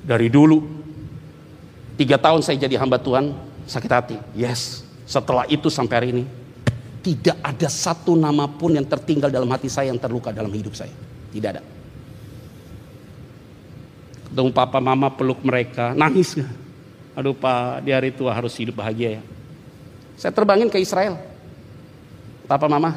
dari 0.00 0.32
dulu, 0.32 0.64
tiga 2.00 2.16
tahun 2.16 2.40
saya 2.40 2.56
jadi 2.56 2.80
hamba 2.80 2.96
Tuhan, 2.96 3.36
sakit 3.68 3.92
hati. 3.92 4.16
Yes, 4.32 4.88
setelah 5.04 5.44
itu 5.52 5.68
sampai 5.68 5.94
hari 6.00 6.08
ini, 6.16 6.24
tidak 7.04 7.36
ada 7.44 7.68
satu 7.68 8.16
nama 8.16 8.48
pun 8.48 8.72
yang 8.72 8.88
tertinggal 8.88 9.28
dalam 9.28 9.52
hati 9.52 9.68
saya 9.68 9.92
yang 9.92 10.00
terluka 10.00 10.32
dalam 10.32 10.48
hidup 10.48 10.72
saya. 10.72 10.96
Tidak 11.28 11.50
ada. 11.52 11.60
Ketemu 14.32 14.50
papa 14.56 14.80
mama 14.80 15.12
peluk 15.12 15.44
mereka, 15.44 15.92
nangis? 15.92 16.40
Aduh 17.12 17.36
pak, 17.36 17.84
di 17.84 17.92
hari 17.92 18.16
tua 18.16 18.32
harus 18.32 18.56
hidup 18.56 18.80
bahagia 18.80 19.20
ya. 19.20 19.22
Saya 20.16 20.32
terbangin 20.32 20.72
ke 20.72 20.80
Israel. 20.80 21.20
Papa 22.48 22.64
mama, 22.64 22.96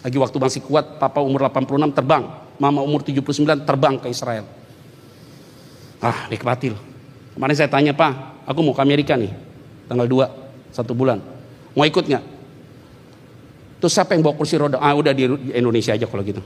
lagi 0.00 0.14
waktu 0.14 0.38
masih 0.38 0.62
kuat, 0.62 1.02
papa 1.02 1.18
umur 1.18 1.50
86 1.50 1.90
terbang. 1.90 2.22
Mama 2.54 2.86
umur 2.86 3.02
79 3.02 3.66
terbang 3.66 3.98
ke 3.98 4.06
Israel. 4.06 4.46
Ah, 6.02 6.26
nikmati 6.30 6.72
loh. 6.72 6.82
Kemarin 7.34 7.56
saya 7.58 7.70
tanya, 7.70 7.92
Pak, 7.94 8.46
aku 8.46 8.58
mau 8.62 8.74
ke 8.74 8.82
Amerika 8.82 9.18
nih. 9.18 9.30
Tanggal 9.90 10.06
2, 10.06 10.74
satu 10.74 10.94
bulan. 10.94 11.18
Mau 11.74 11.84
ikut 11.84 12.06
nggak? 12.06 12.24
Terus 13.82 13.92
siapa 13.92 14.16
yang 14.16 14.24
bawa 14.24 14.34
kursi 14.38 14.56
roda? 14.56 14.80
Ah 14.80 14.96
udah 14.96 15.12
di 15.12 15.28
Indonesia 15.52 15.92
aja 15.92 16.08
kalau 16.08 16.24
gitu. 16.24 16.40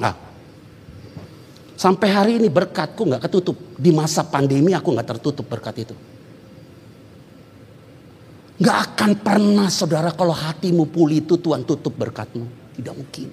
Nah, 0.00 0.14
sampai 1.76 2.08
hari 2.08 2.32
ini 2.40 2.48
berkatku 2.48 3.04
nggak 3.04 3.28
ketutup. 3.28 3.76
Di 3.76 3.92
masa 3.92 4.24
pandemi 4.24 4.72
aku 4.72 4.96
nggak 4.96 5.08
tertutup 5.18 5.44
berkat 5.44 5.84
itu. 5.84 5.92
Nggak 8.60 8.78
akan 8.92 9.10
pernah 9.20 9.68
saudara 9.68 10.12
kalau 10.16 10.32
hatimu 10.32 10.88
pulih 10.88 11.20
itu 11.20 11.36
Tuhan 11.36 11.68
tutup 11.68 11.96
berkatmu. 12.00 12.76
Tidak 12.76 12.94
mungkin. 12.96 13.28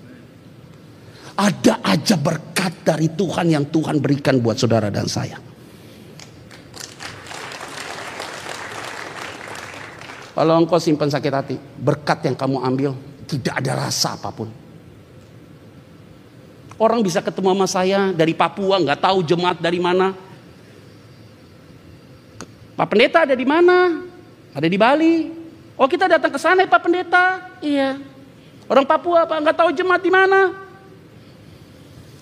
Ada 1.37 1.85
aja 1.85 2.17
berkat 2.17 2.81
dari 2.81 3.13
Tuhan 3.13 3.45
yang 3.53 3.65
Tuhan 3.69 4.01
berikan 4.01 4.41
buat 4.41 4.57
saudara 4.57 4.89
dan 4.89 5.05
saya. 5.05 5.37
Kalau 10.33 10.53
engkau 10.57 10.77
simpan 10.81 11.09
sakit 11.09 11.33
hati, 11.33 11.55
berkat 11.81 12.25
yang 12.25 12.37
kamu 12.37 12.61
ambil 12.61 12.91
tidak 13.25 13.57
ada 13.57 13.85
rasa 13.85 14.17
apa 14.17 14.29
pun. 14.33 14.49
Orang 16.77 17.01
bisa 17.01 17.25
ketemu 17.25 17.57
sama 17.57 17.67
saya 17.69 17.99
dari 18.13 18.37
Papua, 18.37 18.77
nggak 18.77 19.01
tahu 19.01 19.25
jemaat 19.25 19.57
dari 19.57 19.81
mana. 19.81 20.13
Pak 22.77 22.85
Pendeta 22.85 23.25
ada 23.25 23.33
di 23.33 23.45
mana? 23.49 24.05
Ada 24.53 24.69
di 24.69 24.77
Bali. 24.77 25.15
Oh 25.73 25.89
kita 25.89 26.05
datang 26.05 26.29
ke 26.29 26.37
sana 26.37 26.65
ya 26.65 26.69
Pak 26.69 26.81
Pendeta. 26.85 27.25
Iya. 27.61 27.97
Orang 28.69 28.85
Papua 28.85 29.25
Pak 29.25 29.37
nggak 29.41 29.57
tahu 29.57 29.69
jemaat 29.73 30.05
di 30.05 30.13
mana. 30.13 30.66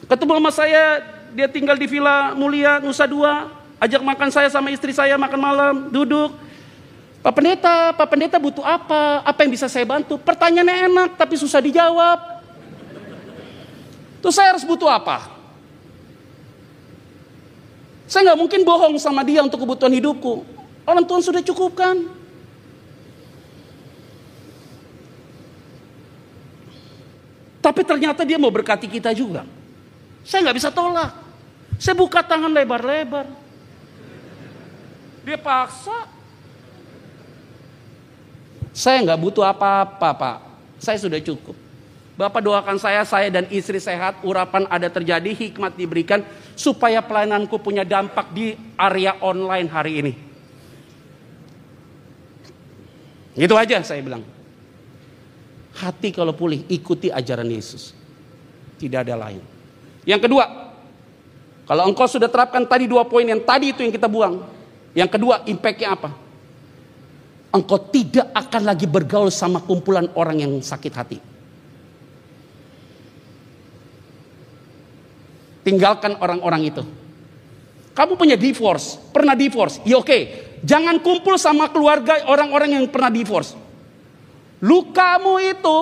Ketemu 0.06 0.32
sama 0.38 0.52
saya, 0.54 1.02
dia 1.34 1.50
tinggal 1.50 1.74
di 1.74 1.90
Villa 1.90 2.38
Mulia 2.38 2.78
Nusa 2.78 3.10
Dua, 3.10 3.50
ajak 3.82 4.02
makan 4.06 4.30
saya 4.30 4.50
sama 4.54 4.70
istri 4.70 4.94
saya 4.94 5.18
makan 5.18 5.40
malam, 5.42 5.76
duduk. 5.90 6.30
Pak 7.26 7.34
Pendeta, 7.34 7.90
Pak 7.98 8.06
Pendeta 8.06 8.38
butuh 8.38 8.62
apa? 8.62 9.26
Apa 9.26 9.42
yang 9.42 9.58
bisa 9.58 9.66
saya 9.66 9.82
bantu? 9.82 10.22
Pertanyaannya 10.22 10.76
enak 10.94 11.10
tapi 11.18 11.34
susah 11.42 11.58
dijawab. 11.58 12.22
Terus 14.22 14.36
saya 14.38 14.54
harus 14.54 14.62
butuh 14.62 14.86
apa? 14.94 15.34
Saya 18.06 18.30
nggak 18.30 18.40
mungkin 18.46 18.62
bohong 18.62 18.94
sama 19.02 19.26
dia 19.26 19.42
untuk 19.42 19.58
kebutuhan 19.58 19.90
hidupku. 19.90 20.46
Orang 20.86 21.02
Tuhan 21.10 21.26
sudah 21.26 21.42
cukupkan. 21.42 22.06
Tapi 27.58 27.82
ternyata 27.82 28.22
dia 28.22 28.38
mau 28.38 28.54
berkati 28.54 28.86
kita 28.86 29.10
juga. 29.18 29.42
Saya 30.26 30.50
nggak 30.50 30.58
bisa 30.58 30.74
tolak. 30.74 31.14
Saya 31.78 31.94
buka 31.94 32.26
tangan 32.26 32.50
lebar-lebar. 32.50 33.30
Dia 35.22 35.38
paksa. 35.38 36.10
Saya 38.76 39.06
nggak 39.06 39.22
butuh 39.22 39.46
apa-apa, 39.46 40.10
Pak. 40.18 40.38
Saya 40.82 40.98
sudah 41.00 41.22
cukup. 41.22 41.56
Bapak 42.16 42.42
doakan 42.42 42.80
saya, 42.80 43.04
saya 43.04 43.28
dan 43.28 43.46
istri 43.52 43.76
sehat, 43.80 44.24
urapan 44.24 44.66
ada 44.72 44.88
terjadi, 44.88 45.36
hikmat 45.36 45.76
diberikan, 45.76 46.24
supaya 46.56 47.04
pelayananku 47.04 47.60
punya 47.60 47.84
dampak 47.84 48.32
di 48.32 48.56
area 48.80 49.20
online 49.20 49.68
hari 49.68 49.94
ini. 50.00 50.14
Gitu 53.36 53.52
aja 53.56 53.84
saya 53.84 54.00
bilang. 54.00 54.24
Hati 55.76 56.16
kalau 56.16 56.32
pulih, 56.32 56.64
ikuti 56.72 57.12
ajaran 57.12 57.52
Yesus. 57.52 57.92
Tidak 58.80 59.04
ada 59.04 59.28
lain. 59.28 59.55
Yang 60.06 60.30
kedua, 60.30 60.46
kalau 61.66 61.84
engkau 61.90 62.06
sudah 62.06 62.30
terapkan 62.30 62.62
tadi 62.70 62.86
dua 62.86 63.10
poin 63.10 63.26
yang 63.26 63.42
tadi 63.42 63.74
itu 63.74 63.82
yang 63.82 63.90
kita 63.90 64.06
buang. 64.06 64.46
Yang 64.94 65.10
kedua, 65.18 65.42
impactnya 65.50 65.98
apa? 65.98 66.10
Engkau 67.50 67.90
tidak 67.90 68.30
akan 68.38 68.62
lagi 68.64 68.86
bergaul 68.86 69.34
sama 69.34 69.60
kumpulan 69.66 70.06
orang 70.14 70.46
yang 70.46 70.54
sakit 70.62 70.94
hati. 70.94 71.18
Tinggalkan 75.66 76.22
orang-orang 76.22 76.70
itu. 76.70 76.84
Kamu 77.98 78.14
punya 78.14 78.38
divorce, 78.38 79.02
pernah 79.10 79.34
divorce, 79.34 79.82
ya 79.82 79.98
oke. 79.98 80.46
Jangan 80.62 81.02
kumpul 81.02 81.42
sama 81.42 81.74
keluarga 81.74 82.30
orang-orang 82.30 82.78
yang 82.78 82.86
pernah 82.92 83.10
divorce. 83.10 83.58
Lukamu 84.62 85.42
itu 85.42 85.78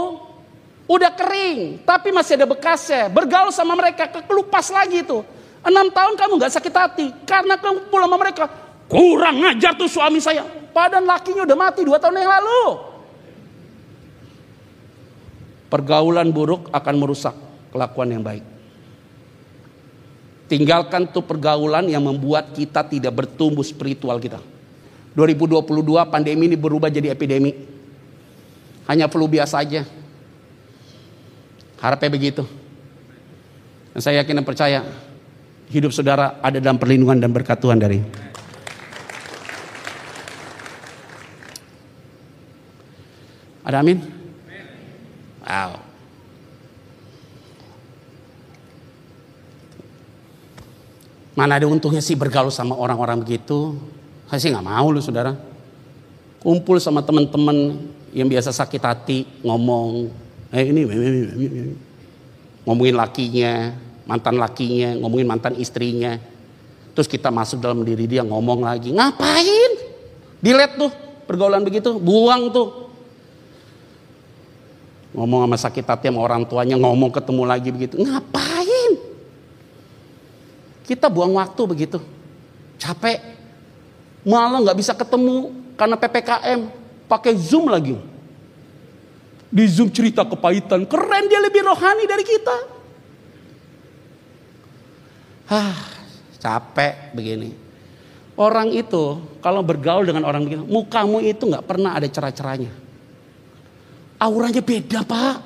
Udah 0.83 1.11
kering, 1.15 1.79
tapi 1.87 2.11
masih 2.11 2.35
ada 2.35 2.47
bekasnya. 2.47 3.07
Bergaul 3.07 3.55
sama 3.55 3.71
mereka, 3.71 4.03
kekelupas 4.11 4.67
lagi 4.67 4.99
itu. 4.99 5.23
Enam 5.63 5.87
tahun 5.87 6.19
kamu 6.19 6.33
gak 6.43 6.53
sakit 6.59 6.73
hati. 6.75 7.07
Karena 7.23 7.55
kamu 7.55 7.87
pulang 7.87 8.11
sama 8.11 8.19
mereka. 8.19 8.51
Kurang 8.91 9.39
ngajar 9.39 9.79
tuh 9.79 9.87
suami 9.87 10.19
saya. 10.19 10.43
Padahal 10.75 11.07
lakinya 11.07 11.47
udah 11.47 11.57
mati 11.57 11.87
dua 11.87 12.03
tahun 12.03 12.19
yang 12.19 12.31
lalu. 12.35 12.61
Pergaulan 15.71 16.29
buruk 16.35 16.67
akan 16.69 16.95
merusak 16.99 17.33
kelakuan 17.71 18.11
yang 18.11 18.21
baik. 18.21 18.43
Tinggalkan 20.51 21.09
tuh 21.09 21.23
pergaulan 21.23 21.87
yang 21.87 22.03
membuat 22.03 22.51
kita 22.51 22.83
tidak 22.83 23.23
bertumbuh 23.23 23.63
spiritual 23.63 24.19
kita. 24.19 24.43
2022 25.15 25.63
pandemi 26.11 26.51
ini 26.51 26.59
berubah 26.59 26.91
jadi 26.91 27.15
epidemi. 27.15 27.55
Hanya 28.85 29.07
flu 29.07 29.31
biasa 29.31 29.63
aja 29.63 29.87
Harapnya 31.83 32.07
begitu. 32.07 32.47
Dan 33.91 33.99
saya 33.99 34.23
yakin 34.23 34.39
dan 34.39 34.47
percaya 34.47 34.79
hidup 35.67 35.91
saudara 35.91 36.39
ada 36.39 36.63
dalam 36.63 36.79
perlindungan 36.79 37.19
dan 37.19 37.35
berkat 37.35 37.59
Tuhan 37.59 37.75
dari 37.75 37.99
Ada 43.63 43.79
amin? 43.79 43.99
Wow. 45.43 45.79
Mana 51.33 51.57
ada 51.57 51.65
untungnya 51.65 52.03
sih 52.03 52.13
bergaul 52.13 52.51
sama 52.51 52.75
orang-orang 52.75 53.23
begitu? 53.23 53.79
Saya 54.27 54.39
sih 54.43 54.51
nggak 54.51 54.67
mau 54.67 54.91
lu 54.91 54.99
saudara. 54.99 55.33
Kumpul 56.43 56.83
sama 56.83 56.99
teman-teman 57.07 57.87
yang 58.11 58.27
biasa 58.27 58.51
sakit 58.51 58.83
hati, 58.83 59.23
ngomong, 59.41 60.11
eh 60.53 60.69
ini, 60.69 60.85
ngomongin 62.61 62.93
lakinya, 62.93 63.73
mantan 64.05 64.37
lakinya, 64.37 64.93
ngomongin 65.01 65.25
mantan 65.25 65.57
istrinya. 65.57 66.21
Terus 66.93 67.09
kita 67.09 67.33
masuk 67.33 67.57
dalam 67.57 67.81
diri 67.81 68.05
dia 68.05 68.21
ngomong 68.21 68.61
lagi, 68.61 68.93
ngapain? 68.93 69.71
Dilet 70.37 70.77
tuh 70.77 70.93
pergaulan 71.25 71.65
begitu, 71.65 71.97
buang 71.97 72.53
tuh. 72.53 72.85
Ngomong 75.17 75.49
sama 75.49 75.57
sakit 75.57 75.85
hati 75.89 76.05
sama 76.13 76.21
orang 76.21 76.45
tuanya, 76.45 76.77
ngomong 76.77 77.09
ketemu 77.09 77.43
lagi 77.49 77.69
begitu, 77.73 77.97
ngapain? 77.97 78.91
Kita 80.85 81.09
buang 81.09 81.33
waktu 81.33 81.61
begitu, 81.65 81.97
capek, 82.77 83.17
malah 84.21 84.61
nggak 84.61 84.77
bisa 84.77 84.93
ketemu 84.93 85.49
karena 85.73 85.97
ppkm, 85.97 86.59
pakai 87.09 87.33
zoom 87.41 87.73
lagi. 87.73 88.12
Di 89.53 89.69
Zoom 89.69 89.93
cerita 89.93 90.25
kepahitan. 90.25 90.89
Keren 90.89 91.29
dia 91.29 91.37
lebih 91.37 91.61
rohani 91.61 92.09
dari 92.09 92.25
kita. 92.25 92.57
Hah, 95.53 95.77
capek 96.41 97.13
begini. 97.13 97.53
Orang 98.33 98.73
itu 98.73 99.21
kalau 99.45 99.61
bergaul 99.61 100.09
dengan 100.09 100.25
orang 100.25 100.41
begini, 100.41 100.65
mukamu 100.65 101.21
itu 101.21 101.45
nggak 101.45 101.69
pernah 101.69 101.93
ada 101.93 102.09
cerah-cerahnya. 102.09 102.73
Auranya 104.17 104.65
beda 104.65 105.05
pak. 105.05 105.37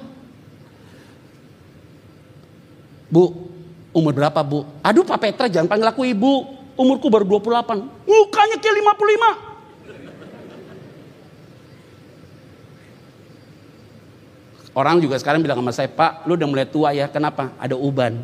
Bu, 3.12 3.32
umur 3.92 4.14
berapa 4.16 4.40
bu? 4.44 4.64
Aduh 4.84 5.04
Pak 5.04 5.20
Petra 5.20 5.48
jangan 5.52 5.68
panggil 5.68 5.92
aku 5.92 6.08
ibu. 6.08 6.56
Umurku 6.78 7.10
baru 7.10 7.26
28. 7.26 8.06
Mukanya 8.06 8.56
kayak 8.62 8.76
55. 8.86 9.47
Orang 14.78 15.02
juga 15.02 15.18
sekarang 15.18 15.42
bilang 15.42 15.58
sama 15.58 15.74
saya, 15.74 15.90
Pak, 15.90 16.30
lu 16.30 16.38
udah 16.38 16.46
mulai 16.46 16.70
tua 16.70 16.94
ya, 16.94 17.10
kenapa? 17.10 17.50
Ada 17.58 17.74
uban. 17.74 18.22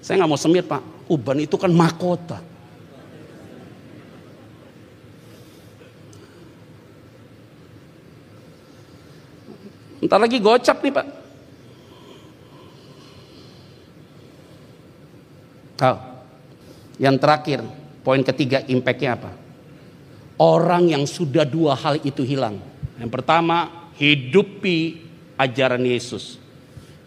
Saya 0.00 0.16
nggak 0.16 0.30
mau 0.32 0.40
semir, 0.40 0.64
Pak. 0.64 0.80
Uban 1.04 1.36
itu 1.36 1.60
kan 1.60 1.68
mahkota. 1.68 2.40
Ntar 10.00 10.16
lagi 10.16 10.40
gocap 10.40 10.80
nih, 10.80 10.92
Pak. 10.96 11.06
Tahu? 15.76 15.96
Yang 16.96 17.16
terakhir, 17.20 17.60
poin 18.00 18.24
ketiga 18.24 18.64
impactnya 18.64 19.12
apa? 19.12 19.36
Orang 20.40 20.88
yang 20.88 21.04
sudah 21.04 21.44
dua 21.44 21.76
hal 21.76 22.00
itu 22.00 22.24
hilang. 22.24 22.56
Yang 22.96 23.12
pertama, 23.12 23.92
hidupi 24.00 25.09
ajaran 25.40 25.80
Yesus. 25.80 26.36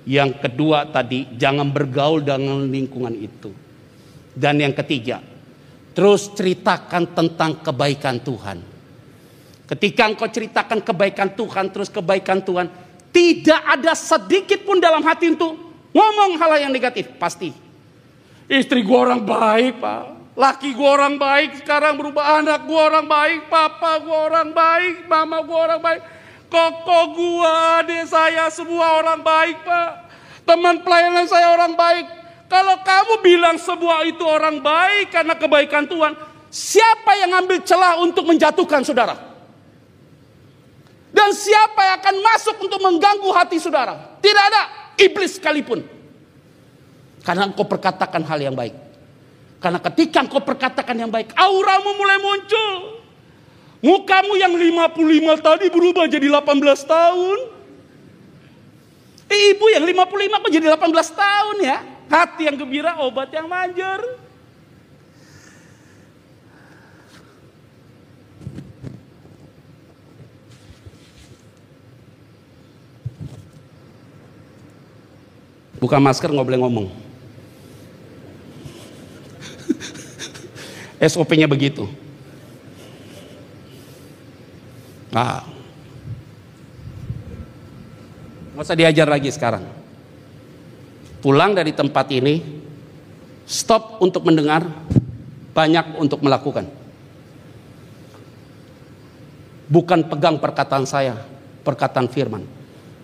Yang 0.04 0.42
kedua 0.44 0.90
tadi, 0.90 1.30
jangan 1.38 1.70
bergaul 1.70 2.26
dengan 2.26 2.66
lingkungan 2.68 3.16
itu. 3.16 3.54
Dan 4.34 4.60
yang 4.60 4.74
ketiga, 4.74 5.22
terus 5.94 6.34
ceritakan 6.34 7.14
tentang 7.14 7.62
kebaikan 7.62 8.18
Tuhan. 8.20 8.58
Ketika 9.64 10.04
engkau 10.10 10.28
ceritakan 10.28 10.84
kebaikan 10.84 11.30
Tuhan, 11.38 11.72
terus 11.72 11.88
kebaikan 11.88 12.44
Tuhan, 12.44 12.68
tidak 13.14 13.62
ada 13.64 13.94
sedikit 13.96 14.66
pun 14.68 14.82
dalam 14.82 15.06
hati 15.06 15.32
untuk 15.32 15.56
ngomong 15.94 16.36
hal 16.42 16.68
yang 16.68 16.74
negatif, 16.74 17.08
pasti. 17.16 17.54
Istri 18.50 18.84
gua 18.84 19.08
orang 19.08 19.24
baik, 19.24 19.80
Pak. 19.80 20.04
Laki 20.34 20.74
gua 20.74 20.98
orang 20.98 21.16
baik, 21.22 21.62
sekarang 21.62 21.94
berubah 21.96 22.42
anak 22.42 22.66
gua 22.66 22.90
orang 22.90 23.06
baik, 23.06 23.40
papa 23.48 24.02
gua 24.02 24.34
orang 24.34 24.50
baik, 24.52 25.06
mama 25.06 25.46
gua 25.46 25.60
orang 25.70 25.82
baik. 25.82 26.02
Koko 26.54 27.18
gua, 27.18 27.82
adik 27.82 28.06
saya 28.06 28.46
semua 28.54 29.02
orang 29.02 29.26
baik 29.26 29.66
pak. 29.66 29.90
Teman 30.46 30.86
pelayanan 30.86 31.26
saya 31.26 31.50
orang 31.50 31.74
baik. 31.74 32.06
Kalau 32.46 32.78
kamu 32.86 33.26
bilang 33.26 33.58
semua 33.58 34.06
itu 34.06 34.22
orang 34.22 34.62
baik 34.62 35.10
karena 35.10 35.34
kebaikan 35.34 35.90
Tuhan. 35.90 36.14
Siapa 36.54 37.18
yang 37.18 37.42
ambil 37.42 37.58
celah 37.66 37.98
untuk 37.98 38.30
menjatuhkan 38.30 38.86
saudara? 38.86 39.18
Dan 41.10 41.34
siapa 41.34 41.82
yang 41.90 41.98
akan 41.98 42.16
masuk 42.22 42.56
untuk 42.62 42.78
mengganggu 42.86 43.30
hati 43.34 43.58
saudara? 43.58 44.22
Tidak 44.22 44.44
ada 44.54 44.94
iblis 45.02 45.42
sekalipun. 45.42 45.82
Karena 47.26 47.50
engkau 47.50 47.66
perkatakan 47.66 48.22
hal 48.30 48.38
yang 48.38 48.54
baik. 48.54 48.78
Karena 49.58 49.82
ketika 49.82 50.22
engkau 50.22 50.46
perkatakan 50.46 50.94
yang 51.02 51.10
baik, 51.10 51.34
auramu 51.34 51.98
mulai 51.98 52.22
muncul. 52.22 52.93
Mukamu 53.84 54.40
yang 54.40 54.56
55 54.56 55.44
tadi 55.44 55.68
berubah 55.68 56.08
jadi 56.08 56.32
18 56.32 56.40
tahun. 56.88 57.40
Ibu 59.28 59.66
yang 59.76 59.84
55 59.84 60.40
kok 60.40 60.52
jadi 60.56 60.72
18 60.72 60.88
tahun 61.12 61.56
ya. 61.60 61.84
Hati 62.08 62.48
yang 62.48 62.56
gembira, 62.56 62.96
obat 63.04 63.28
yang 63.36 63.52
manjur. 63.52 64.24
Buka 75.84 76.00
masker 76.00 76.32
nggak 76.32 76.48
boleh 76.48 76.64
ngomong. 76.64 76.88
SOP-nya 81.12 81.52
begitu. 81.52 82.03
Nah. 85.14 85.46
Nggak 88.54 88.66
usah 88.66 88.78
diajar 88.78 89.08
lagi 89.10 89.30
sekarang. 89.34 89.66
Pulang 91.22 91.56
dari 91.58 91.72
tempat 91.74 92.06
ini, 92.14 92.42
stop 93.48 94.04
untuk 94.04 94.28
mendengar, 94.28 94.66
banyak 95.54 95.98
untuk 95.98 96.22
melakukan. 96.22 96.68
Bukan 99.74 100.06
pegang 100.06 100.38
perkataan 100.38 100.86
saya, 100.86 101.18
perkataan 101.66 102.12
firman. 102.12 102.44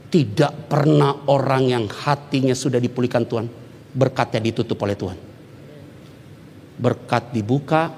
Tidak 0.09 0.69
pernah 0.69 1.25
orang 1.29 1.69
yang 1.69 1.85
hatinya 1.89 2.53
sudah 2.53 2.77
dipulihkan 2.81 3.25
Tuhan, 3.25 3.47
berkatnya 3.93 4.41
ditutup 4.41 4.77
oleh 4.85 4.97
Tuhan. 4.97 5.17
Berkat 6.77 7.33
dibuka, 7.33 7.89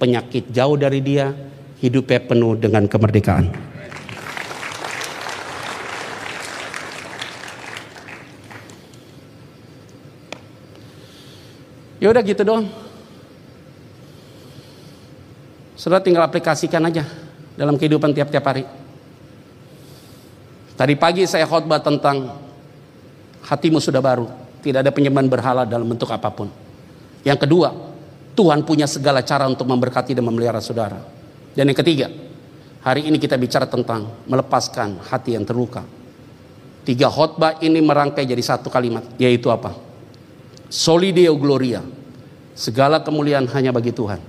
penyakit 0.00 0.48
jauh 0.52 0.76
dari 0.80 1.00
dia, 1.04 1.32
hidupnya 1.80 2.20
penuh 2.24 2.56
dengan 2.56 2.88
kemerdekaan. 2.88 3.52
Ya 11.96 12.12
udah 12.12 12.22
gitu 12.22 12.44
dong. 12.44 12.68
Sudah 15.74 16.00
tinggal 16.00 16.24
aplikasikan 16.28 16.84
aja 16.86 17.08
dalam 17.56 17.80
kehidupan 17.80 18.12
tiap-tiap 18.12 18.44
hari. 18.44 18.64
Tadi 20.76 20.92
pagi 20.92 21.24
saya 21.24 21.48
khotbah 21.48 21.80
tentang 21.80 22.36
hatimu 23.48 23.80
sudah 23.80 24.04
baru, 24.04 24.28
tidak 24.60 24.84
ada 24.84 24.92
penyembahan 24.92 25.24
berhala 25.24 25.62
dalam 25.64 25.88
bentuk 25.88 26.12
apa 26.12 26.28
pun. 26.28 26.52
Yang 27.24 27.48
kedua, 27.48 27.72
Tuhan 28.36 28.60
punya 28.60 28.84
segala 28.84 29.24
cara 29.24 29.48
untuk 29.48 29.64
memberkati 29.64 30.12
dan 30.12 30.28
memelihara 30.28 30.60
saudara. 30.60 31.15
Dan 31.56 31.72
yang 31.72 31.78
ketiga, 31.80 32.12
hari 32.84 33.08
ini 33.08 33.16
kita 33.16 33.40
bicara 33.40 33.64
tentang 33.64 34.12
melepaskan 34.28 35.00
hati 35.08 35.40
yang 35.40 35.48
terluka. 35.48 35.80
Tiga 36.84 37.08
khotbah 37.08 37.56
ini 37.64 37.80
merangkai 37.80 38.28
jadi 38.28 38.44
satu 38.44 38.68
kalimat, 38.68 39.02
yaitu 39.16 39.48
apa? 39.48 39.72
Solideo 40.68 41.32
Gloria. 41.40 41.80
Segala 42.52 43.00
kemuliaan 43.00 43.48
hanya 43.56 43.72
bagi 43.72 43.90
Tuhan. 43.90 44.20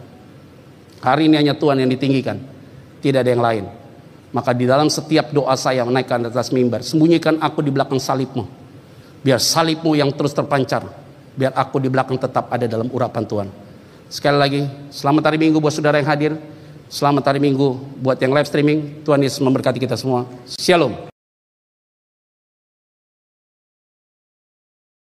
Hari 1.04 1.28
ini 1.30 1.36
hanya 1.38 1.54
Tuhan 1.54 1.84
yang 1.84 1.92
ditinggikan, 1.92 2.40
tidak 3.04 3.28
ada 3.28 3.32
yang 3.36 3.44
lain. 3.44 3.66
Maka 4.32 4.52
di 4.52 4.68
dalam 4.68 4.88
setiap 4.88 5.32
doa 5.32 5.56
saya 5.56 5.84
menaikkan 5.88 6.20
atas 6.28 6.52
mimbar, 6.52 6.84
sembunyikan 6.84 7.40
aku 7.44 7.60
di 7.64 7.72
belakang 7.72 8.00
salibmu. 8.00 8.48
Biar 9.22 9.40
salibmu 9.40 9.96
yang 9.96 10.12
terus 10.16 10.32
terpancar. 10.32 10.84
Biar 11.38 11.54
aku 11.54 11.78
di 11.78 11.92
belakang 11.92 12.18
tetap 12.18 12.50
ada 12.50 12.66
dalam 12.66 12.90
urapan 12.90 13.24
Tuhan. 13.24 13.48
Sekali 14.10 14.38
lagi, 14.40 14.62
selamat 14.90 15.24
hari 15.30 15.38
Minggu 15.38 15.62
buat 15.62 15.76
saudara 15.76 16.02
yang 16.02 16.10
hadir. 16.10 16.34
Selamat 16.88 17.28
hari 17.28 17.44
Minggu 17.44 17.76
buat 18.00 18.16
yang 18.16 18.32
live 18.32 18.48
streaming. 18.48 19.04
Tuhan 19.04 19.20
Yesus 19.20 19.44
memberkati 19.44 19.76
kita 19.76 20.00
semua. 20.00 20.24
Shalom. 20.48 21.07